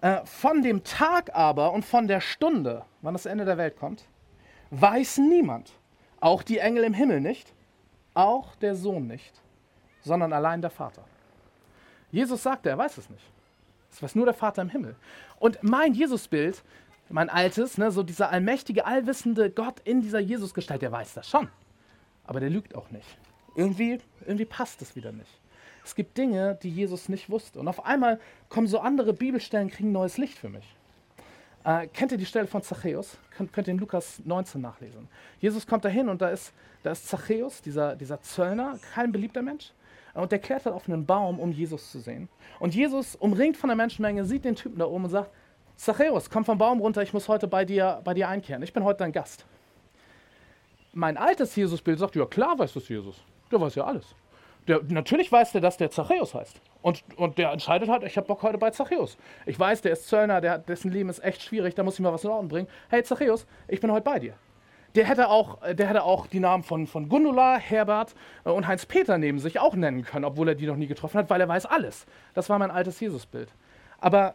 äh, 0.00 0.24
von 0.24 0.62
dem 0.62 0.84
Tag 0.84 1.36
aber 1.36 1.74
und 1.74 1.84
von 1.84 2.08
der 2.08 2.22
Stunde, 2.22 2.86
wann 3.02 3.12
das 3.12 3.26
Ende 3.26 3.44
der 3.44 3.58
Welt 3.58 3.76
kommt, 3.76 4.06
weiß 4.70 5.18
niemand. 5.18 5.72
Auch 6.20 6.42
die 6.42 6.56
Engel 6.56 6.84
im 6.84 6.94
Himmel 6.94 7.20
nicht 7.20 7.52
auch 8.14 8.54
der 8.56 8.74
Sohn 8.74 9.06
nicht, 9.06 9.32
sondern 10.02 10.32
allein 10.32 10.60
der 10.60 10.70
Vater. 10.70 11.04
Jesus 12.10 12.42
sagte, 12.42 12.70
er 12.70 12.78
weiß 12.78 12.98
es 12.98 13.10
nicht. 13.10 13.24
Es 13.90 14.02
weiß 14.02 14.14
nur 14.14 14.24
der 14.24 14.34
Vater 14.34 14.62
im 14.62 14.70
Himmel. 14.70 14.96
Und 15.38 15.62
mein 15.62 15.94
Jesusbild, 15.94 16.62
mein 17.08 17.28
altes, 17.28 17.78
ne, 17.78 17.90
so 17.90 18.02
dieser 18.02 18.30
allmächtige, 18.30 18.86
allwissende 18.86 19.50
Gott 19.50 19.80
in 19.84 20.00
dieser 20.00 20.20
Jesusgestalt, 20.20 20.82
der 20.82 20.92
weiß 20.92 21.14
das 21.14 21.28
schon. 21.28 21.48
Aber 22.24 22.40
der 22.40 22.50
lügt 22.50 22.74
auch 22.74 22.90
nicht. 22.90 23.06
Irgendwie, 23.54 24.00
irgendwie 24.26 24.46
passt 24.46 24.82
es 24.82 24.96
wieder 24.96 25.12
nicht. 25.12 25.30
Es 25.84 25.94
gibt 25.94 26.16
Dinge, 26.16 26.58
die 26.62 26.70
Jesus 26.70 27.08
nicht 27.08 27.28
wusste. 27.28 27.60
Und 27.60 27.68
auf 27.68 27.84
einmal 27.84 28.18
kommen 28.48 28.66
so 28.66 28.78
andere 28.78 29.12
Bibelstellen, 29.12 29.68
kriegen 29.68 29.92
neues 29.92 30.16
Licht 30.16 30.38
für 30.38 30.48
mich. 30.48 30.64
Äh, 31.64 31.86
kennt 31.86 32.12
ihr 32.12 32.18
die 32.18 32.26
Stelle 32.26 32.46
von 32.46 32.62
Zachäus? 32.62 33.16
Könnt, 33.36 33.52
könnt 33.52 33.66
ihr 33.66 33.72
in 33.72 33.80
Lukas 33.80 34.20
19 34.24 34.60
nachlesen. 34.60 35.08
Jesus 35.40 35.66
kommt 35.66 35.84
dahin 35.84 36.10
und 36.10 36.20
da 36.20 36.28
ist, 36.28 36.52
da 36.82 36.92
ist 36.92 37.08
Zachäus, 37.08 37.62
dieser, 37.62 37.96
dieser 37.96 38.20
Zöllner, 38.20 38.78
kein 38.92 39.10
beliebter 39.10 39.40
Mensch. 39.40 39.72
Und 40.12 40.30
der 40.30 40.38
klettert 40.38 40.74
auf 40.74 40.88
einen 40.88 41.06
Baum, 41.06 41.40
um 41.40 41.50
Jesus 41.50 41.90
zu 41.90 41.98
sehen. 41.98 42.28
Und 42.60 42.74
Jesus, 42.74 43.16
umringt 43.16 43.56
von 43.56 43.68
der 43.68 43.76
Menschenmenge, 43.76 44.24
sieht 44.24 44.44
den 44.44 44.54
Typen 44.54 44.78
da 44.78 44.84
oben 44.84 45.04
und 45.04 45.10
sagt, 45.10 45.30
Zachäus, 45.76 46.30
komm 46.30 46.44
vom 46.44 46.58
Baum 46.58 46.80
runter, 46.80 47.02
ich 47.02 47.12
muss 47.12 47.28
heute 47.28 47.48
bei 47.48 47.64
dir, 47.64 48.00
bei 48.04 48.14
dir 48.14 48.28
einkehren. 48.28 48.62
Ich 48.62 48.72
bin 48.72 48.84
heute 48.84 48.98
dein 48.98 49.10
Gast. 49.10 49.44
Mein 50.92 51.16
altes 51.16 51.56
Jesusbild 51.56 51.98
sagt, 51.98 52.14
ja 52.14 52.26
klar 52.26 52.56
weiß 52.58 52.74
das 52.74 52.88
Jesus. 52.88 53.24
Der 53.50 53.60
weiß 53.60 53.74
ja 53.74 53.84
alles. 53.84 54.14
Der, 54.66 54.80
natürlich 54.88 55.30
weiß 55.30 55.52
der, 55.52 55.60
dass 55.60 55.76
der 55.76 55.90
Zachäus 55.90 56.34
heißt. 56.34 56.60
Und, 56.80 57.04
und 57.16 57.38
der 57.38 57.52
entscheidet 57.52 57.88
halt, 57.88 58.02
ich 58.04 58.16
habe 58.16 58.26
Bock 58.26 58.42
heute 58.42 58.58
bei 58.58 58.70
Zachäus. 58.70 59.16
Ich 59.46 59.58
weiß, 59.58 59.82
der 59.82 59.92
ist 59.92 60.08
Zöllner, 60.08 60.40
der, 60.40 60.58
dessen 60.58 60.90
Leben 60.90 61.08
ist 61.08 61.22
echt 61.22 61.42
schwierig, 61.42 61.74
da 61.74 61.82
muss 61.82 61.94
ich 61.94 62.00
mal 62.00 62.12
was 62.12 62.24
in 62.24 62.30
Ordnung 62.30 62.48
bringen. 62.48 62.68
Hey 62.88 63.02
Zachäus, 63.02 63.46
ich 63.68 63.80
bin 63.80 63.92
heute 63.92 64.04
bei 64.04 64.18
dir. 64.18 64.34
der 64.94 65.06
hätte 65.06 65.28
auch, 65.28 65.58
der 65.74 65.88
hätte 65.88 66.04
auch 66.04 66.26
die 66.26 66.40
Namen 66.40 66.62
von, 66.62 66.86
von 66.86 67.08
Gundula, 67.08 67.56
Herbert 67.56 68.14
äh, 68.44 68.50
und 68.50 68.66
Heinz-Peter 68.66 69.18
neben 69.18 69.38
sich 69.38 69.58
auch 69.58 69.74
nennen 69.74 70.02
können, 70.04 70.24
obwohl 70.24 70.48
er 70.48 70.54
die 70.54 70.66
noch 70.66 70.76
nie 70.76 70.86
getroffen 70.86 71.18
hat, 71.18 71.30
weil 71.30 71.40
er 71.40 71.48
weiß 71.48 71.66
alles. 71.66 72.06
Das 72.34 72.48
war 72.48 72.58
mein 72.58 72.70
altes 72.70 73.00
Jesusbild. 73.00 73.48
Aber 73.98 74.34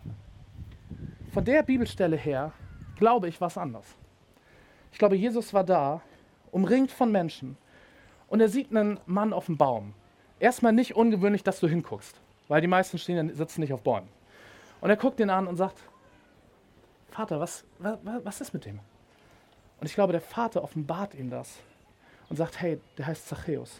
von 1.34 1.46
der 1.46 1.64
Bibelstelle 1.64 2.18
her 2.18 2.52
glaube 2.98 3.28
ich 3.30 3.40
was 3.40 3.58
anders. 3.58 3.96
Ich 4.92 4.98
glaube, 4.98 5.16
Jesus 5.16 5.54
war 5.54 5.64
da, 5.64 6.02
umringt 6.52 6.92
von 6.92 7.12
Menschen, 7.12 7.58
und 8.28 8.42
er 8.42 8.50
sieht 8.50 8.70
einen 8.70 9.00
Mann 9.06 9.34
auf 9.34 9.48
dem 9.48 9.58
Baum. 9.58 9.94
Erstmal 10.40 10.72
nicht 10.72 10.96
ungewöhnlich, 10.96 11.44
dass 11.44 11.60
du 11.60 11.68
hinguckst, 11.68 12.16
weil 12.48 12.62
die 12.62 12.68
meisten 12.68 12.98
stehen, 12.98 13.34
sitzen 13.36 13.62
nicht 13.62 13.74
auf 13.74 13.82
Bäumen. 13.82 14.08
Und 14.82 14.90
er 14.90 14.96
guckt 14.96 15.20
ihn 15.20 15.30
an 15.30 15.48
und 15.48 15.58
sagt, 15.58 15.78
Vater, 17.10 17.40
was, 17.40 17.66
was, 17.80 18.00
was 18.24 18.42
ist 18.42 18.54
mit 18.54 18.66
dem? 18.66 18.80
Und 19.80 19.88
ich 19.88 19.94
glaube, 19.94 20.14
der 20.14 20.22
Vater 20.22 20.64
offenbart 20.64 21.16
ihm 21.16 21.30
das 21.30 21.58
und 22.30 22.38
sagt, 22.38 22.62
hey, 22.62 22.80
der 22.98 23.08
heißt 23.08 23.28
Zachäus. 23.28 23.80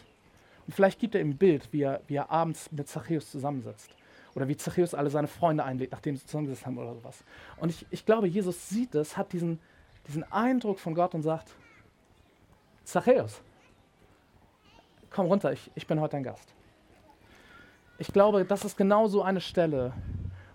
Und 0.66 0.74
vielleicht 0.74 0.98
gibt 0.98 1.14
er 1.14 1.20
ihm 1.20 1.30
ein 1.30 1.36
Bild, 1.36 1.68
wie 1.72 1.82
er, 1.82 2.00
wie 2.06 2.16
er 2.16 2.30
abends 2.30 2.70
mit 2.72 2.88
Zachäus 2.88 3.30
zusammensitzt. 3.30 3.90
Oder 4.34 4.46
wie 4.46 4.56
Zachäus 4.56 4.94
alle 4.94 5.10
seine 5.10 5.26
Freunde 5.26 5.64
einlädt, 5.64 5.92
nachdem 5.92 6.16
sie 6.16 6.24
zusammengesetzt 6.24 6.66
haben 6.66 6.78
oder 6.78 6.94
sowas. 6.94 7.24
Und 7.56 7.70
ich, 7.70 7.86
ich 7.90 8.06
glaube, 8.06 8.28
Jesus 8.28 8.68
sieht 8.68 8.94
es, 8.94 9.16
hat 9.16 9.32
diesen, 9.32 9.58
diesen 10.06 10.30
Eindruck 10.30 10.78
von 10.78 10.94
Gott 10.94 11.14
und 11.14 11.22
sagt, 11.22 11.52
Zachäus, 12.84 13.40
komm 15.10 15.26
runter, 15.26 15.52
ich, 15.52 15.70
ich 15.74 15.86
bin 15.86 16.00
heute 16.00 16.12
dein 16.12 16.22
Gast. 16.22 16.54
Ich 17.98 18.12
glaube, 18.12 18.44
das 18.44 18.64
ist 18.64 18.76
genau 18.76 19.08
so 19.08 19.22
eine 19.22 19.40
Stelle, 19.40 19.92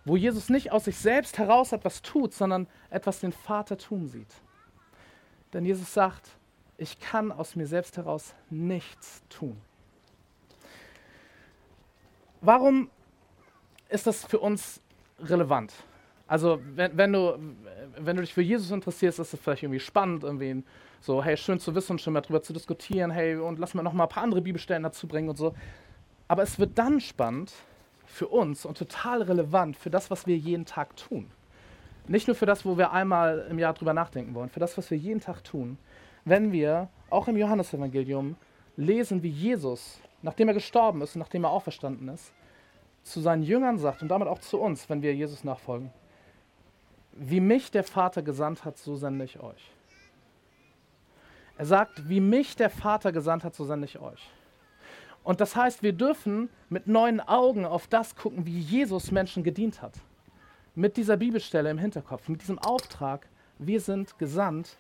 wo 0.04 0.16
Jesus 0.16 0.50
nicht 0.50 0.72
aus 0.72 0.86
sich 0.86 0.98
selbst 0.98 1.38
heraus 1.38 1.72
etwas 1.72 2.02
tut, 2.02 2.34
sondern 2.34 2.68
etwas 2.90 3.20
den 3.20 3.32
Vater 3.32 3.78
tun 3.78 4.08
sieht. 4.08 4.34
Denn 5.54 5.66
Jesus 5.66 5.94
sagt, 5.94 6.30
ich 6.78 7.00
kann 7.00 7.32
aus 7.32 7.56
mir 7.56 7.68
selbst 7.68 7.98
heraus 7.98 8.34
nichts 8.50 9.24
tun. 9.30 9.60
Warum 12.42 12.90
ist 13.90 14.08
das 14.08 14.26
für 14.26 14.40
uns 14.40 14.82
relevant? 15.20 15.74
Also 16.28 16.60
wenn, 16.76 16.98
wenn, 16.98 17.14
du, 17.14 17.38
wenn 17.98 18.16
du 18.16 18.22
dich 18.22 18.34
für 18.34 18.42
Jesus 18.42 18.72
interessierst, 18.72 19.20
ist 19.20 19.34
es 19.34 19.40
vielleicht 19.40 19.64
irgendwie 19.64 19.80
spannend, 19.80 20.24
irgendwie 20.24 20.64
so, 21.02 21.24
hey, 21.24 21.38
schön 21.38 21.60
zu 21.60 21.76
wissen 21.76 22.00
schon 22.00 22.14
mal 22.14 22.22
darüber 22.22 22.42
zu 22.42 22.52
diskutieren, 22.52 23.12
hey, 23.12 23.36
und 23.36 23.60
lass 23.60 23.76
mir 23.76 23.84
noch 23.84 23.94
mal 23.94 24.04
ein 24.04 24.10
paar 24.10 24.24
andere 24.24 24.42
Bibelstellen 24.42 24.84
dazu 24.84 25.08
bringen 25.08 25.30
und 25.30 25.38
so. 25.38 25.54
Aber 26.28 26.42
es 26.42 26.58
wird 26.58 26.78
dann 26.80 27.00
spannend 27.00 27.54
für 28.08 28.28
uns 28.28 28.66
und 28.66 28.78
total 28.78 29.22
relevant 29.22 29.78
für 29.78 29.92
das, 29.92 30.10
was 30.10 30.26
wir 30.26 30.38
jeden 30.38 30.66
Tag 30.66 30.96
tun. 30.96 31.30
Nicht 32.08 32.28
nur 32.28 32.36
für 32.36 32.46
das, 32.46 32.66
wo 32.66 32.78
wir 32.78 32.92
einmal 32.92 33.48
im 33.50 33.60
Jahr 33.60 33.74
drüber 33.74 33.94
nachdenken 33.94 34.34
wollen, 34.34 34.50
für 34.50 34.60
das, 34.60 34.78
was 34.78 34.90
wir 34.90 34.98
jeden 34.98 35.22
Tag 35.22 35.44
tun, 35.44 35.78
wenn 36.24 36.52
wir 36.52 36.90
auch 37.10 37.28
im 37.28 37.38
Johannesevangelium 37.38 38.36
lesen, 38.78 39.22
wie 39.22 39.30
Jesus, 39.30 40.00
nachdem 40.22 40.48
er 40.48 40.54
gestorben 40.54 41.02
ist 41.02 41.16
und 41.16 41.20
nachdem 41.20 41.44
er 41.44 41.52
auferstanden 41.52 42.10
ist, 42.10 42.32
zu 43.04 43.22
seinen 43.22 43.44
Jüngern 43.44 43.78
sagt 43.78 44.02
und 44.02 44.08
damit 44.08 44.28
auch 44.28 44.40
zu 44.40 44.60
uns, 44.60 44.90
wenn 44.90 45.02
wir 45.02 45.14
Jesus 45.14 45.44
nachfolgen, 45.44 45.92
wie 47.16 47.40
mich 47.40 47.72
der 47.72 47.84
Vater 47.84 48.22
gesandt 48.22 48.66
hat, 48.66 48.78
so 48.78 48.96
sende 48.96 49.26
ich 49.26 49.40
euch. 49.40 49.72
Er 51.58 51.66
sagt, 51.66 52.10
wie 52.10 52.20
mich 52.20 52.56
der 52.56 52.70
Vater 52.70 53.12
gesandt 53.12 53.44
hat, 53.44 53.56
so 53.56 53.64
sende 53.64 53.86
ich 53.86 54.00
euch. 54.00 54.30
Und 55.24 55.42
das 55.42 55.56
heißt, 55.56 55.82
wir 55.82 55.94
dürfen 55.94 56.50
mit 56.70 56.88
neuen 56.88 57.20
Augen 57.20 57.66
auf 57.66 57.88
das 57.88 58.16
gucken, 58.16 58.46
wie 58.46 58.60
Jesus 58.60 59.12
Menschen 59.12 59.44
gedient 59.44 59.82
hat. 59.82 59.94
Mit 60.76 60.98
dieser 60.98 61.18
Bibelstelle 61.18 61.72
im 61.72 61.78
Hinterkopf, 61.78 62.28
mit 62.28 62.42
diesem 62.42 62.60
Auftrag, 62.60 63.28
wir 63.58 63.80
sind 63.80 64.20
gesandt 64.20 64.78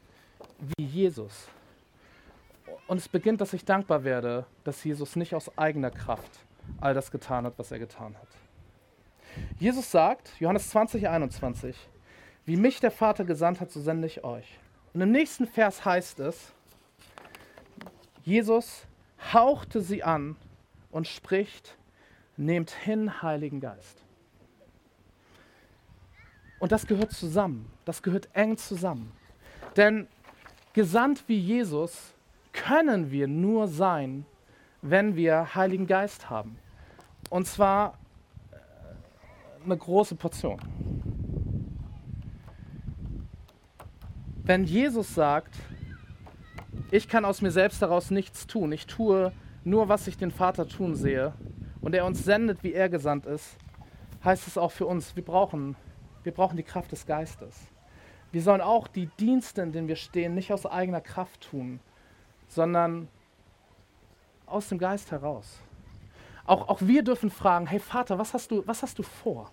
wie 0.60 0.84
Jesus. 0.84 1.48
Und 2.88 2.98
es 2.98 3.08
beginnt, 3.08 3.41
dass 3.41 3.54
ich 3.54 3.65
dankbar 3.65 4.04
werde, 4.04 4.45
dass 4.65 4.84
Jesus 4.84 5.15
nicht 5.15 5.34
aus 5.34 5.58
eigener 5.58 5.89
Kraft 5.89 6.45
all 6.82 6.93
das 6.93 7.10
getan 7.10 7.45
hat, 7.45 7.58
was 7.58 7.71
er 7.71 7.80
getan 7.80 8.15
hat. 8.15 8.28
Jesus 9.58 9.89
sagt, 9.89 10.32
Johannes 10.39 10.69
20, 10.69 11.08
21, 11.08 11.76
wie 12.45 12.58
mich 12.58 12.79
der 12.79 12.91
Vater 12.91 13.25
gesandt 13.25 13.60
hat, 13.60 13.71
so 13.71 13.81
sende 13.81 14.08
ich 14.08 14.23
euch. 14.23 14.60
Und 14.93 15.01
im 15.01 15.12
nächsten 15.12 15.47
Vers 15.47 15.84
heißt 15.84 16.19
es, 16.19 16.53
Jesus 18.23 18.86
hauchte 19.34 19.81
sie 19.81 20.03
an 20.03 20.36
und 20.91 21.08
spricht, 21.08 21.77
nehmt 22.38 22.71
hin, 22.71 23.21
Heiligen 23.21 23.60
Geist. 23.60 24.03
Und 26.60 26.71
das 26.71 26.88
gehört 26.88 27.12
zusammen, 27.12 27.71
das 27.84 28.01
gehört 28.01 28.29
eng 28.34 28.58
zusammen. 28.58 29.12
Denn 29.75 30.08
gesandt 30.73 31.25
wie 31.27 31.38
Jesus 31.38 32.13
können 32.53 33.12
wir 33.12 33.27
nur 33.27 33.67
sein, 33.67 34.25
wenn 34.81 35.15
wir 35.15 35.55
Heiligen 35.55 35.88
Geist 35.88 36.29
haben. 36.29 36.58
Und 37.29 37.47
zwar 37.47 37.97
eine 39.63 39.77
große 39.77 40.15
Portion. 40.15 40.60
Wenn 44.47 44.63
Jesus 44.63 45.15
sagt, 45.15 45.55
ich 46.91 47.10
kann 47.10 47.25
aus 47.25 47.41
mir 47.41 47.49
selbst 47.49 47.81
daraus 47.81 48.12
nichts 48.12 48.45
tun, 48.45 48.71
ich 48.73 48.86
tue 48.86 49.31
nur, 49.63 49.89
was 49.89 50.05
ich 50.05 50.19
den 50.19 50.29
Vater 50.29 50.67
tun 50.67 50.93
sehe, 50.93 51.34
und 51.81 51.95
er 51.95 52.05
uns 52.05 52.23
sendet, 52.23 52.62
wie 52.62 52.73
er 52.73 52.88
gesandt 52.88 53.25
ist, 53.25 53.58
heißt 54.23 54.45
es 54.45 54.60
auch 54.60 54.71
für 54.71 54.86
uns, 54.86 55.15
wir 55.15 55.25
brauchen, 55.25 55.75
wir 56.21 56.31
brauchen 56.31 56.58
die 56.58 56.63
Kraft 56.63 56.91
des 56.91 57.08
Geistes. 57.08 57.55
Wir 58.31 58.43
sollen 58.43 58.62
auch 58.62 58.88
die 58.88 59.08
Dienste, 59.19 59.63
in 59.63 59.71
denen 59.71 59.88
wir 59.88 59.95
stehen, 59.95 60.36
nicht 60.36 60.53
aus 60.53 60.67
eigener 60.67 61.01
Kraft 61.01 61.49
tun, 61.49 61.79
sondern 62.47 63.08
aus 64.45 64.69
dem 64.69 64.77
Geist 64.77 65.10
heraus. 65.12 65.60
Auch, 66.45 66.69
auch 66.69 66.81
wir 66.81 67.01
dürfen 67.01 67.31
fragen, 67.31 67.65
hey 67.65 67.79
Vater, 67.79 68.19
was 68.19 68.36
hast 68.36 68.51
du, 68.51 68.62
was 68.67 68.84
hast 68.84 68.99
du 68.99 69.03
vor? 69.03 69.49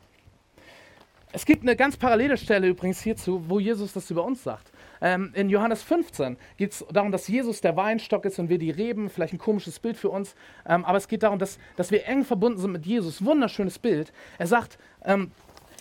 Es 1.33 1.47
gibt 1.47 1.63
eine 1.63 1.77
ganz 1.77 1.97
parallele 1.97 2.37
Stelle 2.37 2.69
übrigens 2.69 3.01
hierzu, 3.01 3.43
wo 3.49 3.59
Jesus 3.59 3.95
das 3.95 4.11
über 4.11 4.23
uns 4.23 4.43
sagt. 4.43 4.71
Ähm, 5.03 5.33
in 5.35 5.51
Johannes 5.51 5.83
15 5.83 6.37
geht 6.57 6.71
es 6.73 6.85
darum, 6.93 7.11
dass 7.11 7.27
Jesus 7.27 7.61
der 7.61 7.77
Weinstock 7.77 8.25
ist 8.25 8.39
und 8.39 8.49
wir 8.49 8.59
die 8.59 8.71
Reben, 8.71 9.11
vielleicht 9.11 9.33
ein 9.33 9.39
komisches 9.39 9.81
Bild 9.81 9.97
für 9.97 10.11
uns, 10.11 10.37
ähm, 10.65 10.85
aber 10.85 10.97
es 10.97 11.09
geht 11.09 11.25
darum, 11.25 11.41
dass, 11.41 11.59
dass 11.77 11.91
wir 11.91 12.07
eng 12.07 12.25
verbunden 12.25 12.59
sind 12.59 12.71
mit 12.71 12.87
Jesus. 12.87 13.25
Wunderschönes 13.25 13.81
Bild. 13.81 14.13
Er 14.39 14.47
sagt, 14.47 14.79
ähm, 15.05 15.33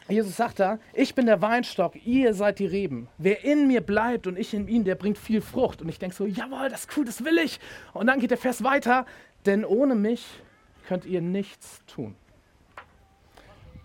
Jesus 0.10 0.36
sagt 0.36 0.60
da, 0.60 0.80
ich 0.94 1.14
bin 1.14 1.28
der 1.28 1.42
Weinstock, 1.42 2.04
ihr 2.04 2.34
seid 2.34 2.58
die 2.58 2.66
Reben. 2.66 3.08
Wer 3.20 3.46
in 3.46 3.68
mir 3.68 3.82
bleibt 3.82 4.26
und 4.26 4.38
ich 4.38 4.56
in 4.56 4.68
ihm, 4.68 4.84
der 4.84 4.96
bringt 4.96 5.20
viel 5.20 5.42
Frucht. 5.42 5.84
Und 5.84 5.90
ich 5.90 6.00
denke 6.00 6.16
so, 6.16 6.26
jawohl, 6.26 6.70
das 6.70 6.82
ist 6.82 6.98
cool, 6.98 7.06
das 7.06 7.24
will 7.24 7.38
ich. 7.38 7.60
Und 7.94 8.08
dann 8.08 8.20
geht 8.20 8.32
der 8.32 8.40
Vers 8.40 8.64
weiter, 8.64 9.06
denn 9.46 9.64
ohne 9.64 9.94
mich 9.94 10.26
könnt 10.88 11.06
ihr 11.06 11.22
nichts 11.22 11.82
tun. 11.86 12.16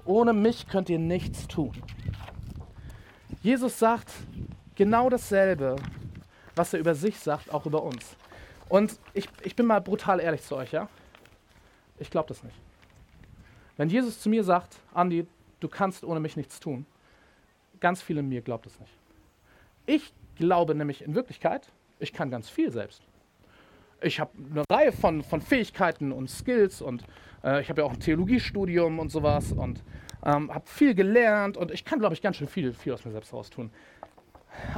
Ohne 0.07 0.33
mich 0.33 0.67
könnt 0.67 0.89
ihr 0.89 0.99
nichts 0.99 1.47
tun. 1.47 1.73
Jesus 3.43 3.79
sagt 3.79 4.11
genau 4.77 5.11
dasselbe, 5.11 5.77
was 6.55 6.73
er 6.73 6.81
über 6.81 6.95
sich 6.95 7.19
sagt, 7.19 7.53
auch 7.53 7.67
über 7.67 7.83
uns. 7.83 8.17
Und 8.69 8.99
ich, 9.15 9.29
ich 9.43 9.57
bin 9.57 9.67
mal 9.67 9.81
brutal 9.81 10.21
ehrlich 10.21 10.43
zu 10.43 10.57
euch, 10.57 10.73
ja? 10.73 10.89
Ich 11.99 12.11
glaube 12.11 12.29
das 12.29 12.43
nicht. 12.43 12.57
Wenn 13.77 13.89
Jesus 13.89 14.21
zu 14.21 14.29
mir 14.29 14.45
sagt, 14.45 14.77
Andi, 14.95 15.27
du 15.61 15.69
kannst 15.69 16.05
ohne 16.05 16.21
mich 16.21 16.37
nichts 16.37 16.61
tun, 16.61 16.87
ganz 17.81 18.01
viele 18.03 18.21
in 18.21 18.29
mir 18.29 18.43
glaubt 18.43 18.67
es 18.67 18.79
nicht. 18.79 18.93
Ich 19.87 20.13
glaube 20.37 20.75
nämlich 20.75 21.03
in 21.03 21.15
Wirklichkeit, 21.15 21.69
ich 21.99 22.13
kann 22.13 22.31
ganz 22.31 22.49
viel 22.49 22.71
selbst 22.71 23.03
ich 24.01 24.21
habe 24.21 24.31
eine 24.51 24.65
Reihe 24.71 24.93
von, 24.93 25.23
von 25.23 25.41
Fähigkeiten 25.41 26.13
und 26.13 26.29
Skills 26.31 26.83
und 26.83 27.05
äh, 27.45 27.61
ich 27.61 27.69
habe 27.69 27.81
ja 27.81 27.87
auch 27.87 27.93
ein 27.93 28.01
Theologiestudium 28.01 28.99
und 28.99 29.11
sowas 29.11 29.53
und 29.53 29.83
ähm, 30.25 30.53
habe 30.53 30.67
viel 30.67 30.95
gelernt 30.95 31.57
und 31.57 31.71
ich 31.71 31.85
kann, 31.85 31.99
glaube 31.99 32.15
ich, 32.15 32.23
ganz 32.23 32.37
schön 32.37 32.49
viel, 32.49 32.73
viel 32.73 32.93
aus 32.93 33.05
mir 33.05 33.13
selbst 33.13 33.33
raus 33.33 33.51
tun. 33.51 33.71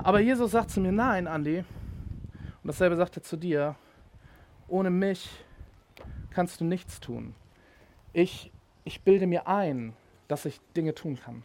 Aber 0.02 0.20
Jesus 0.20 0.52
sagt 0.52 0.70
zu 0.70 0.80
mir, 0.80 0.92
nein, 0.92 1.26
Andi, 1.26 1.58
und 1.58 2.66
dasselbe 2.66 2.96
sagt 2.96 3.16
er 3.16 3.22
zu 3.22 3.36
dir, 3.36 3.76
ohne 4.66 4.90
mich 4.90 5.30
kannst 6.30 6.60
du 6.60 6.64
nichts 6.64 7.00
tun. 7.00 7.34
Ich, 8.12 8.52
ich 8.84 9.02
bilde 9.02 9.26
mir 9.26 9.46
ein, 9.46 9.94
dass 10.28 10.44
ich 10.44 10.60
Dinge 10.76 10.94
tun 10.94 11.18
kann. 11.18 11.42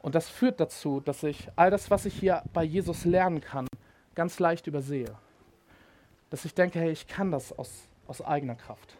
Und 0.00 0.14
das 0.14 0.28
führt 0.28 0.60
dazu, 0.60 1.00
dass 1.00 1.22
ich 1.22 1.48
all 1.56 1.70
das, 1.70 1.90
was 1.90 2.06
ich 2.06 2.14
hier 2.14 2.42
bei 2.52 2.64
Jesus 2.64 3.04
lernen 3.04 3.40
kann, 3.40 3.66
ganz 4.14 4.38
leicht 4.38 4.66
übersehe 4.66 5.16
dass 6.34 6.44
ich 6.44 6.52
denke, 6.52 6.80
hey, 6.80 6.90
ich 6.90 7.06
kann 7.06 7.30
das 7.30 7.56
aus, 7.56 7.86
aus 8.08 8.20
eigener 8.20 8.56
Kraft. 8.56 8.96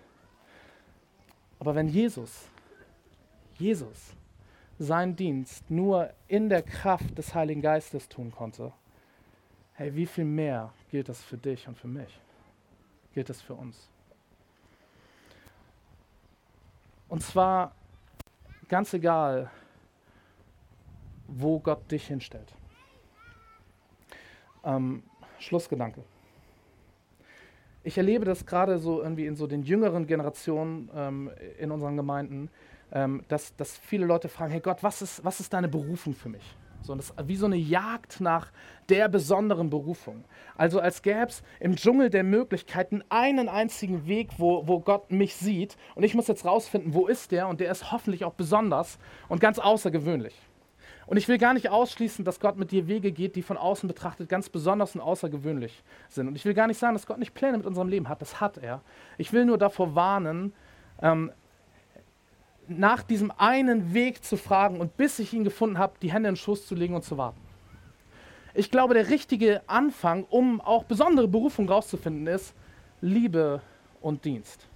Aber 1.59 1.75
wenn 1.75 1.89
Jesus, 1.89 2.49
Jesus, 3.59 4.13
seinen 4.79 5.17
Dienst 5.17 5.71
nur 5.71 6.11
in 6.29 6.49
der 6.49 6.63
Kraft 6.63 7.17
des 7.17 7.35
Heiligen 7.35 7.63
Geistes 7.63 8.09
tun 8.09 8.31
konnte, 8.31 8.73
hey, 9.75 9.95
wie 9.95 10.07
viel 10.07 10.25
mehr 10.25 10.73
gilt 10.91 11.09
das 11.09 11.23
für 11.23 11.37
dich 11.37 11.67
und 11.69 11.79
für 11.79 11.89
mich? 11.89 12.21
Gilt 13.13 13.29
das 13.29 13.41
für 13.41 13.55
uns? 13.55 13.89
Und 17.09 17.23
zwar 17.23 17.73
ganz 18.69 18.93
egal, 18.95 19.51
wo 21.29 21.59
Gott 21.59 21.91
dich 21.91 22.07
hinstellt. 22.07 22.53
Ähm, 24.65 25.03
Schlussgedanke. 25.39 26.03
Ich 27.83 27.99
erlebe 27.99 28.25
das 28.25 28.47
gerade 28.47 28.79
so 28.79 29.03
irgendwie 29.03 29.27
in 29.27 29.37
so 29.37 29.47
den 29.47 29.63
jüngeren 29.63 30.07
Generationen 30.07 30.91
ähm, 30.95 31.31
in 31.59 31.71
unseren 31.71 31.97
Gemeinden, 31.97 32.49
dass, 33.29 33.57
dass 33.57 33.77
viele 33.79 34.07
Leute 34.07 34.29
fragen, 34.29 34.53
hey 34.53 34.61
Gott, 34.61 34.83
was 34.83 35.03
ist, 35.03 35.25
was 35.25 35.41
ist 35.41 35.53
deine 35.53 35.69
Berufung 35.69 36.15
für 36.15 36.29
mich? 36.29 36.57
So, 36.85 36.95
das 36.95 37.15
wie 37.25 37.37
so 37.37 37.47
eine 37.47 37.57
Jagd 37.57 38.21
nach 38.21 38.53
der 38.91 39.09
besonderen 39.09 39.71
Berufung. 39.71 40.25
Also 40.55 40.81
als 40.81 41.01
gäbe 41.01 41.27
es 41.29 41.43
im 41.59 41.77
Dschungel 41.77 42.11
der 42.11 42.25
Möglichkeiten 42.25 43.03
einen 43.09 43.49
einzigen 43.49 44.07
Weg, 44.07 44.33
wo, 44.37 44.69
wo 44.69 44.81
Gott 44.81 45.11
mich 45.11 45.35
sieht. 45.35 45.79
Und 45.95 46.03
ich 46.03 46.15
muss 46.15 46.29
jetzt 46.29 46.45
rausfinden, 46.45 46.93
wo 46.93 47.07
ist 47.07 47.33
der? 47.33 47.49
Und 47.49 47.61
der 47.61 47.71
ist 47.71 47.91
hoffentlich 47.91 48.25
auch 48.27 48.35
besonders 48.35 48.99
und 49.29 49.41
ganz 49.41 49.59
außergewöhnlich. 49.59 50.35
Und 51.07 51.17
ich 51.17 51.27
will 51.29 51.39
gar 51.39 51.55
nicht 51.55 51.71
ausschließen, 51.71 52.25
dass 52.25 52.41
Gott 52.41 52.57
mit 52.57 52.71
dir 52.71 52.87
Wege 52.87 53.13
geht, 53.13 53.37
die 53.37 53.43
von 53.43 53.57
außen 53.57 53.89
betrachtet 53.89 54.29
ganz 54.29 54.51
besonders 54.51 54.95
und 54.95 55.01
außergewöhnlich 55.01 55.83
sind. 56.09 56.29
Und 56.29 56.37
ich 56.37 56.45
will 56.45 56.55
gar 56.55 56.67
nicht 56.67 56.79
sagen, 56.79 56.95
dass 56.95 57.07
Gott 57.07 57.19
nicht 57.19 57.35
Pläne 57.35 57.57
mit 57.57 57.67
unserem 57.67 57.89
Leben 57.89 58.09
hat. 58.09 58.21
Das 58.21 58.41
hat 58.41 58.59
er. 58.59 58.83
Ich 59.17 59.33
will 59.33 59.47
nur 59.47 59.59
davor 59.59 59.95
warnen, 59.95 60.53
ähm, 61.03 61.33
nach 62.69 63.03
diesem 63.03 63.33
einen 63.37 63.95
Weg 63.95 64.25
zu 64.25 64.37
fragen 64.37 64.81
und 64.81 64.97
bis 64.97 65.19
ich 65.19 65.33
ihn 65.33 65.45
gefunden 65.45 65.79
habe, 65.79 65.95
die 66.01 66.13
Hände 66.13 66.29
in 66.29 66.35
den 66.35 66.41
Schoß 66.41 66.67
zu 66.67 66.75
legen 66.75 66.95
und 66.95 67.05
zu 67.05 67.19
warten. 67.19 67.41
Ich 68.55 68.71
glaube, 68.71 68.95
der 68.95 69.11
richtige 69.11 69.63
Anfang, 69.69 70.25
um 70.25 70.61
auch 70.61 70.85
besondere 70.85 71.27
Berufung 71.27 71.69
rauszufinden, 71.69 72.27
ist 72.27 72.55
Liebe 73.01 73.61
und 74.01 74.25
Dienst. 74.25 74.67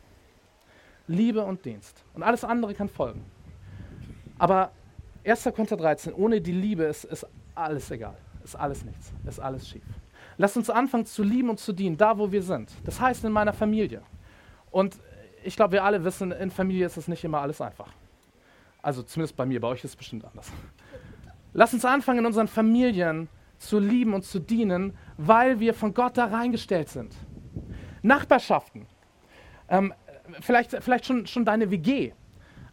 Liebe 1.07 1.45
und 1.45 1.65
Dienst. 1.65 2.05
Und 2.15 2.23
alles 2.23 2.45
andere 2.45 2.75
kann 2.75 2.89
folgen. 2.89 3.25
Aber 4.39 4.73
1. 5.25 5.45
Korinther 5.45 5.77
13, 5.77 6.13
ohne 6.13 6.41
die 6.41 6.53
Liebe 6.53 6.85
ist, 6.85 7.05
ist 7.05 7.27
alles 7.55 7.91
egal. 7.91 8.17
Ist 8.43 8.57
alles 8.57 8.85
nichts. 8.85 9.13
Ist 9.27 9.41
alles 9.41 9.69
schief. 9.69 9.83
Lass 10.37 10.57
uns 10.57 10.71
anfangen 10.71 11.07
zu 11.07 11.23
lieben 11.23 11.51
und 11.51 11.59
zu 11.59 11.73
dienen, 11.73 11.97
da 11.97 12.17
wo 12.19 12.31
wir 12.31 12.43
sind. 12.43 12.71
Das 12.85 13.01
heißt 13.01 13.25
in 13.25 13.33
meiner 13.33 13.53
Familie. 13.53 14.03
Und 14.71 14.97
ich 15.45 15.57
glaube, 15.57 15.73
wir 15.73 15.85
alle 15.85 16.05
wissen, 16.05 16.33
in 16.33 16.51
Familie 16.51 16.87
ist 16.87 16.97
es 16.97 17.09
nicht 17.09 17.25
immer 17.25 17.41
alles 17.41 17.61
einfach. 17.61 17.93
Also 18.83 19.03
zumindest 19.03 19.37
bei 19.37 19.47
mir, 19.47 19.61
bei 19.61 19.69
euch 19.69 19.85
ist 19.85 19.91
es 19.91 19.97
bestimmt 19.97 20.25
anders. 20.25 20.51
Lass 21.53 21.75
uns 21.75 21.85
anfangen, 21.85 22.21
in 22.21 22.27
unseren 22.27 22.49
Familien 22.49 23.29
zu 23.59 23.79
lieben 23.79 24.15
und 24.15 24.25
zu 24.25 24.39
dienen, 24.39 24.97
weil 25.17 25.61
wir 25.61 25.75
von 25.75 25.95
Gott 25.95 26.17
da 26.17 26.27
reingestellt 26.27 26.89
sind. 26.89 27.15
Nachbarschaften. 28.03 28.87
Ähm, 29.69 29.93
vielleicht 30.41 30.71
vielleicht 30.83 31.07
schon, 31.07 31.27
schon 31.27 31.45
deine 31.45 31.71
WG. 31.71 32.13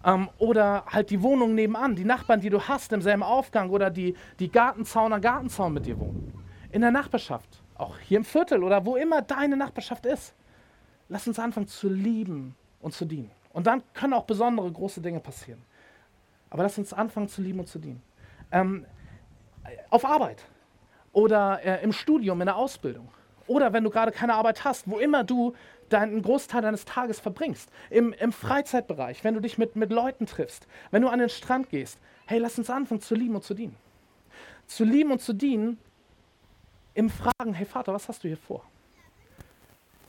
Ähm, 0.04 0.30
oder 0.38 0.86
halt 0.86 1.10
die 1.10 1.22
Wohnung 1.22 1.56
nebenan, 1.56 1.96
die 1.96 2.06
Nachbarn, 2.06 2.40
die 2.40 2.50
du 2.50 2.62
hast 2.62 2.94
im 2.94 3.02
selben 3.02 3.24
Aufgang 3.24 3.70
oder 3.70 3.90
die, 3.90 4.16
die 4.40 4.52
Gartenzauner 4.52 5.20
Gartenzaun 5.20 5.74
mit 5.74 5.86
dir 5.86 6.00
wohnen. 6.00 6.32
In 6.72 6.82
der 6.82 6.92
Nachbarschaft. 6.92 7.64
Auch 7.76 7.98
hier 8.00 8.18
im 8.18 8.24
Viertel 8.24 8.64
oder 8.64 8.86
wo 8.86 8.96
immer 8.96 9.22
deine 9.22 9.58
Nachbarschaft 9.58 10.06
ist. 10.06 10.36
Lass 11.10 11.28
uns 11.28 11.40
anfangen 11.40 11.68
zu 11.68 11.90
lieben 11.90 12.56
und 12.82 12.94
zu 12.94 13.06
dienen. 13.06 13.32
Und 13.54 13.68
dann 13.68 13.84
können 13.94 14.14
auch 14.14 14.26
besondere 14.26 14.72
große 14.72 15.02
Dinge 15.02 15.20
passieren. 15.20 15.62
Aber 16.50 16.64
lass 16.64 16.78
uns 16.78 16.94
anfangen 16.94 17.28
zu 17.28 17.42
lieben 17.42 17.60
und 17.60 17.68
zu 17.68 17.80
dienen. 17.80 18.02
Ähm, 18.52 18.86
auf 19.90 20.06
Arbeit 20.06 20.44
oder 21.14 21.64
äh, 21.64 21.84
im 21.84 21.94
Studium, 21.94 22.42
in 22.42 22.46
der 22.48 22.56
Ausbildung. 22.56 23.08
Oder 23.48 23.74
wenn 23.74 23.84
du 23.84 23.90
gerade 23.90 24.12
keine 24.12 24.34
Arbeit 24.34 24.64
hast, 24.64 24.90
wo 24.90 24.98
immer 24.98 25.24
du 25.24 25.54
deinen 25.90 26.22
Großteil 26.22 26.62
deines 26.62 26.86
Tages 26.86 27.20
verbringst. 27.20 27.70
Im, 27.90 28.14
Im, 28.14 28.32
Freizeitbereich, 28.32 29.24
wenn 29.24 29.36
du 29.36 29.40
dich 29.40 29.58
mit, 29.58 29.76
mit 29.76 29.92
Leuten 29.92 30.26
triffst, 30.26 30.68
wenn 30.92 31.02
du 31.02 31.10
an 31.10 31.20
den 31.20 31.30
Strand 31.30 31.70
gehst. 31.70 32.00
Hey, 32.26 32.40
lass 32.40 32.58
uns 32.58 32.70
anfangen 32.70 33.02
zu 33.02 33.16
lieben 33.16 33.36
und 33.36 33.44
zu 33.44 33.54
dienen. 33.54 33.76
Zu 34.66 34.84
lieben 34.84 35.12
und 35.12 35.22
zu 35.22 35.34
dienen 35.34 35.78
im 36.96 37.10
Fragen, 37.10 37.54
hey 37.54 37.66
Vater, 37.66 37.94
was 37.94 38.10
hast 38.10 38.24
du 38.24 38.28
hier 38.28 38.38
vor? 38.38 38.64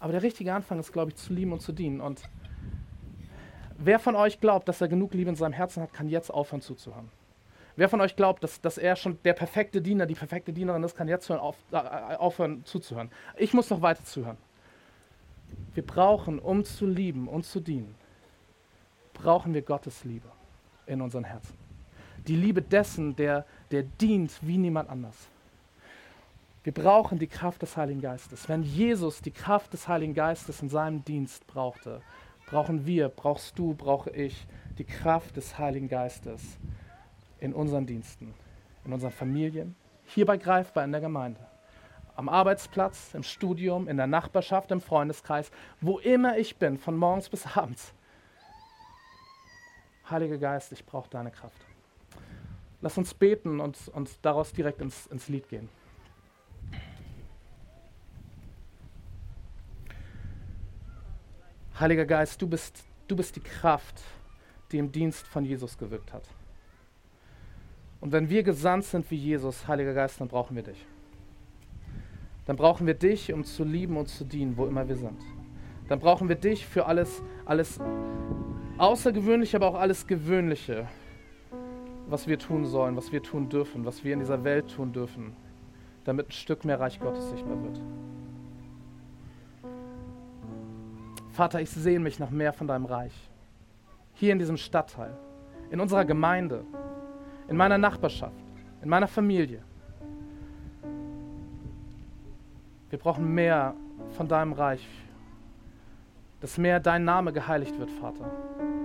Aber 0.01 0.13
der 0.13 0.23
richtige 0.23 0.53
Anfang 0.53 0.79
ist, 0.79 0.93
glaube 0.93 1.11
ich, 1.11 1.17
zu 1.17 1.33
lieben 1.33 1.53
und 1.53 1.61
zu 1.61 1.73
dienen. 1.73 2.01
Und 2.01 2.23
wer 3.79 3.99
von 3.99 4.15
euch 4.15 4.41
glaubt, 4.41 4.69
dass 4.69 4.81
er 4.81 4.89
genug 4.89 5.15
Liebe 5.15 5.31
in 5.31 5.37
seinem 5.37 5.53
Herzen 5.53 5.83
hat, 5.83 5.93
kann 5.93 6.09
jetzt 6.09 6.31
aufhören 6.31 6.61
zuzuhören. 6.61 7.09
Wer 7.77 7.91
von 7.91 8.01
euch 8.01 8.17
glaubt, 8.17 8.43
dass, 8.43 8.61
dass 8.61 8.79
er 8.79 8.97
schon 8.97 9.19
der 9.25 9.35
perfekte 9.35 9.83
Diener, 9.83 10.07
die 10.07 10.15
perfekte 10.15 10.53
Dienerin 10.53 10.83
ist, 10.83 10.97
kann 10.97 11.09
jetzt 11.09 11.31
auf, 11.31 11.57
äh, 11.73 11.77
aufhören 11.77 12.65
zuzuhören. 12.65 13.11
Ich 13.37 13.53
muss 13.53 13.69
noch 13.69 13.83
weiter 13.83 14.03
zuhören. 14.05 14.39
Wir 15.75 15.85
brauchen, 15.85 16.39
um 16.39 16.65
zu 16.65 16.87
lieben 16.87 17.29
und 17.29 17.45
zu 17.45 17.61
dienen, 17.61 17.95
brauchen 19.13 19.53
wir 19.53 19.63
Gottes 19.63 20.05
Liebe 20.05 20.29
in 20.87 21.03
unseren 21.03 21.25
Herzen. 21.25 21.55
Die 22.27 22.37
Liebe 22.37 22.63
dessen, 22.63 23.15
der, 23.15 23.45
der 23.71 23.83
dient 23.83 24.33
wie 24.43 24.57
niemand 24.57 24.89
anders. 24.89 25.29
Wir 26.67 26.75
brauchen 26.75 27.21
die 27.21 27.29
Kraft 27.29 27.63
des 27.63 27.77
Heiligen 27.77 28.01
Geistes. 28.01 28.49
Wenn 28.49 28.65
Jesus 28.65 29.23
die 29.23 29.31
Kraft 29.31 29.73
des 29.73 29.87
Heiligen 29.87 30.15
Geistes 30.15 30.63
in 30.63 30.69
seinem 30.69 31.05
Dienst 31.05 31.47
brauchte, 31.47 32.03
brauchen 32.45 32.87
wir, 32.87 33.09
brauchst 33.09 33.57
du, 33.57 33.75
brauche 33.75 34.11
ich 34.11 34.49
die 34.77 34.83
Kraft 34.83 35.37
des 35.37 35.61
Heiligen 35.61 35.87
Geistes 35.87 36.59
in 37.39 37.55
unseren 37.55 37.87
Diensten, 37.87 38.35
in 38.85 38.93
unseren 38.93 39.13
Familien, 39.13 39.77
hierbei 40.07 40.39
greifbar 40.39 40.83
in 40.83 40.91
der 40.91 41.01
Gemeinde, 41.01 41.39
am 42.17 42.29
Arbeitsplatz, 42.29 43.15
im 43.15 43.23
Studium, 43.23 43.87
in 43.87 43.97
der 43.97 44.09
Nachbarschaft, 44.09 44.73
im 44.73 44.81
Freundeskreis, 44.81 45.53
wo 45.81 46.01
immer 46.01 46.37
ich 46.37 46.57
bin, 46.57 46.79
von 46.79 46.97
morgens 46.97 47.29
bis 47.29 47.47
abends. 47.57 47.95
Heiliger 50.11 50.39
Geist, 50.39 50.73
ich 50.73 50.85
brauche 50.85 51.11
deine 51.11 51.31
Kraft. 51.31 51.65
Lass 52.81 52.99
uns 52.99 53.15
beten 53.15 53.61
und, 53.61 53.87
und 53.95 54.11
daraus 54.23 54.53
direkt 54.53 54.81
ins, 54.81 55.07
ins 55.07 55.29
Lied 55.29 55.49
gehen. 55.49 55.69
Heiliger 61.79 62.07
Geist, 62.07 62.41
du 62.41 62.47
bist, 62.47 62.85
du 63.07 63.17
bist 63.17 63.37
die 63.37 63.41
Kraft, 63.41 64.01
die 64.73 64.79
im 64.79 64.91
Dienst 64.91 65.27
von 65.27 65.45
Jesus 65.45 65.77
gewirkt 65.77 66.13
hat. 66.13 66.25
Und 68.01 68.13
wenn 68.13 68.31
wir 68.31 68.43
gesandt 68.43 68.85
sind 68.85 69.11
wie 69.11 69.17
Jesus, 69.17 69.69
Heiliger 69.69 69.93
Geist, 69.93 70.21
dann 70.21 70.29
brauchen 70.29 70.57
wir 70.57 70.63
dich. 70.63 70.87
Dann 72.47 72.57
brauchen 72.57 72.87
wir 72.87 72.95
dich, 72.95 73.33
um 73.33 73.45
zu 73.45 73.65
lieben 73.65 73.97
und 73.97 74.09
zu 74.09 74.25
dienen, 74.25 74.57
wo 74.57 74.67
immer 74.67 74.89
wir 74.89 74.97
sind. 74.97 75.21
Dann 75.89 75.99
brauchen 75.99 76.29
wir 76.29 76.37
dich 76.37 76.67
für 76.67 76.87
alles, 76.87 77.23
alles 77.45 77.79
Außergewöhnliche, 78.79 79.57
aber 79.57 79.69
auch 79.69 79.75
alles 79.75 80.07
Gewöhnliche, 80.07 80.89
was 82.09 82.27
wir 82.27 82.39
tun 82.39 82.65
sollen, 82.65 82.97
was 82.97 83.13
wir 83.13 83.23
tun 83.23 83.49
dürfen, 83.49 83.85
was 83.85 84.05
wir 84.05 84.15
in 84.15 84.21
dieser 84.21 84.45
Welt 84.45 84.71
tun 84.75 84.93
dürfen, 84.93 85.35
damit 86.05 86.29
ein 86.29 86.33
Stück 86.33 86.65
mehr 86.65 86.81
Reich 86.81 87.01
Gottes 87.01 87.31
sichtbar 87.31 87.63
wird. 87.63 87.81
Vater, 91.37 91.61
ich 91.61 91.69
sehne 91.69 92.01
mich 92.01 92.19
nach 92.19 92.31
mehr 92.31 92.55
von 92.55 92.67
deinem 92.67 92.87
Reich. 92.87 93.13
Hier 94.15 94.33
in 94.33 94.39
diesem 94.39 94.57
Stadtteil, 94.57 95.15
in 95.71 95.81
unserer 95.81 96.07
Gemeinde, 96.07 96.65
in 97.47 97.59
meiner 97.59 97.77
Nachbarschaft, 97.77 98.43
in 98.81 98.89
meiner 98.89 99.07
Familie. 99.07 99.63
Wir 102.89 102.99
brauchen 102.99 103.35
mehr 103.35 103.75
von 104.17 104.27
deinem 104.27 104.55
Reich, 104.55 104.89
dass 106.41 106.57
mehr 106.57 106.81
dein 106.81 107.05
Name 107.05 107.35
geheiligt 107.35 107.79
wird, 107.79 107.91
Vater. 107.91 108.31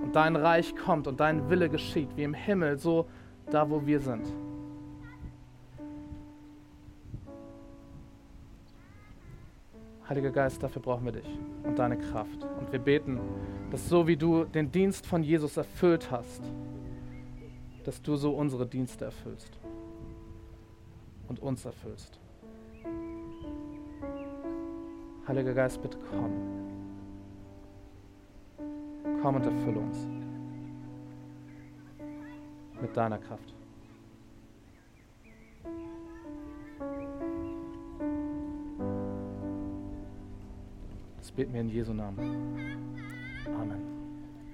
Und 0.04 0.14
dein 0.14 0.36
Reich 0.36 0.76
kommt 0.76 1.08
und 1.08 1.22
dein 1.22 1.50
Wille 1.50 1.70
geschieht, 1.70 2.10
wie 2.18 2.24
im 2.24 2.34
Himmel, 2.34 2.78
so 2.78 3.08
da, 3.50 3.70
wo 3.70 3.86
wir 3.86 4.02
sind. 4.02 4.28
Heiliger 10.12 10.32
Geist, 10.32 10.62
dafür 10.62 10.82
brauchen 10.82 11.06
wir 11.06 11.14
dich 11.14 11.40
und 11.64 11.80
deine 11.80 11.98
Kraft. 11.98 12.44
Und 12.60 12.70
wir 12.70 12.80
beten, 12.80 13.18
dass 13.70 13.88
so 13.88 14.08
wie 14.08 14.18
du 14.18 14.44
den 14.44 14.70
Dienst 14.70 15.06
von 15.08 15.24
Jesus 15.24 15.56
erfüllt 15.56 16.12
hast, 16.12 16.42
dass 17.86 18.02
du 18.02 18.18
so 18.18 18.34
unsere 18.34 18.68
Dienste 18.68 19.06
erfüllst 19.06 19.58
und 21.30 21.40
uns 21.40 21.64
erfüllst. 21.64 22.20
Heiliger 25.30 25.54
Geist, 25.54 25.82
bitte 25.82 25.98
komm. 26.10 26.34
Komm 29.22 29.36
und 29.36 29.46
erfülle 29.46 29.80
uns 29.80 30.10
mit 32.82 32.98
deiner 32.98 33.18
Kraft. 33.18 33.61
Das 41.22 41.32
beten 41.32 41.54
wir 41.54 41.62
in 41.62 41.70
Jesu 41.70 41.94
Namen. 41.94 42.18
Amen. 43.46 44.01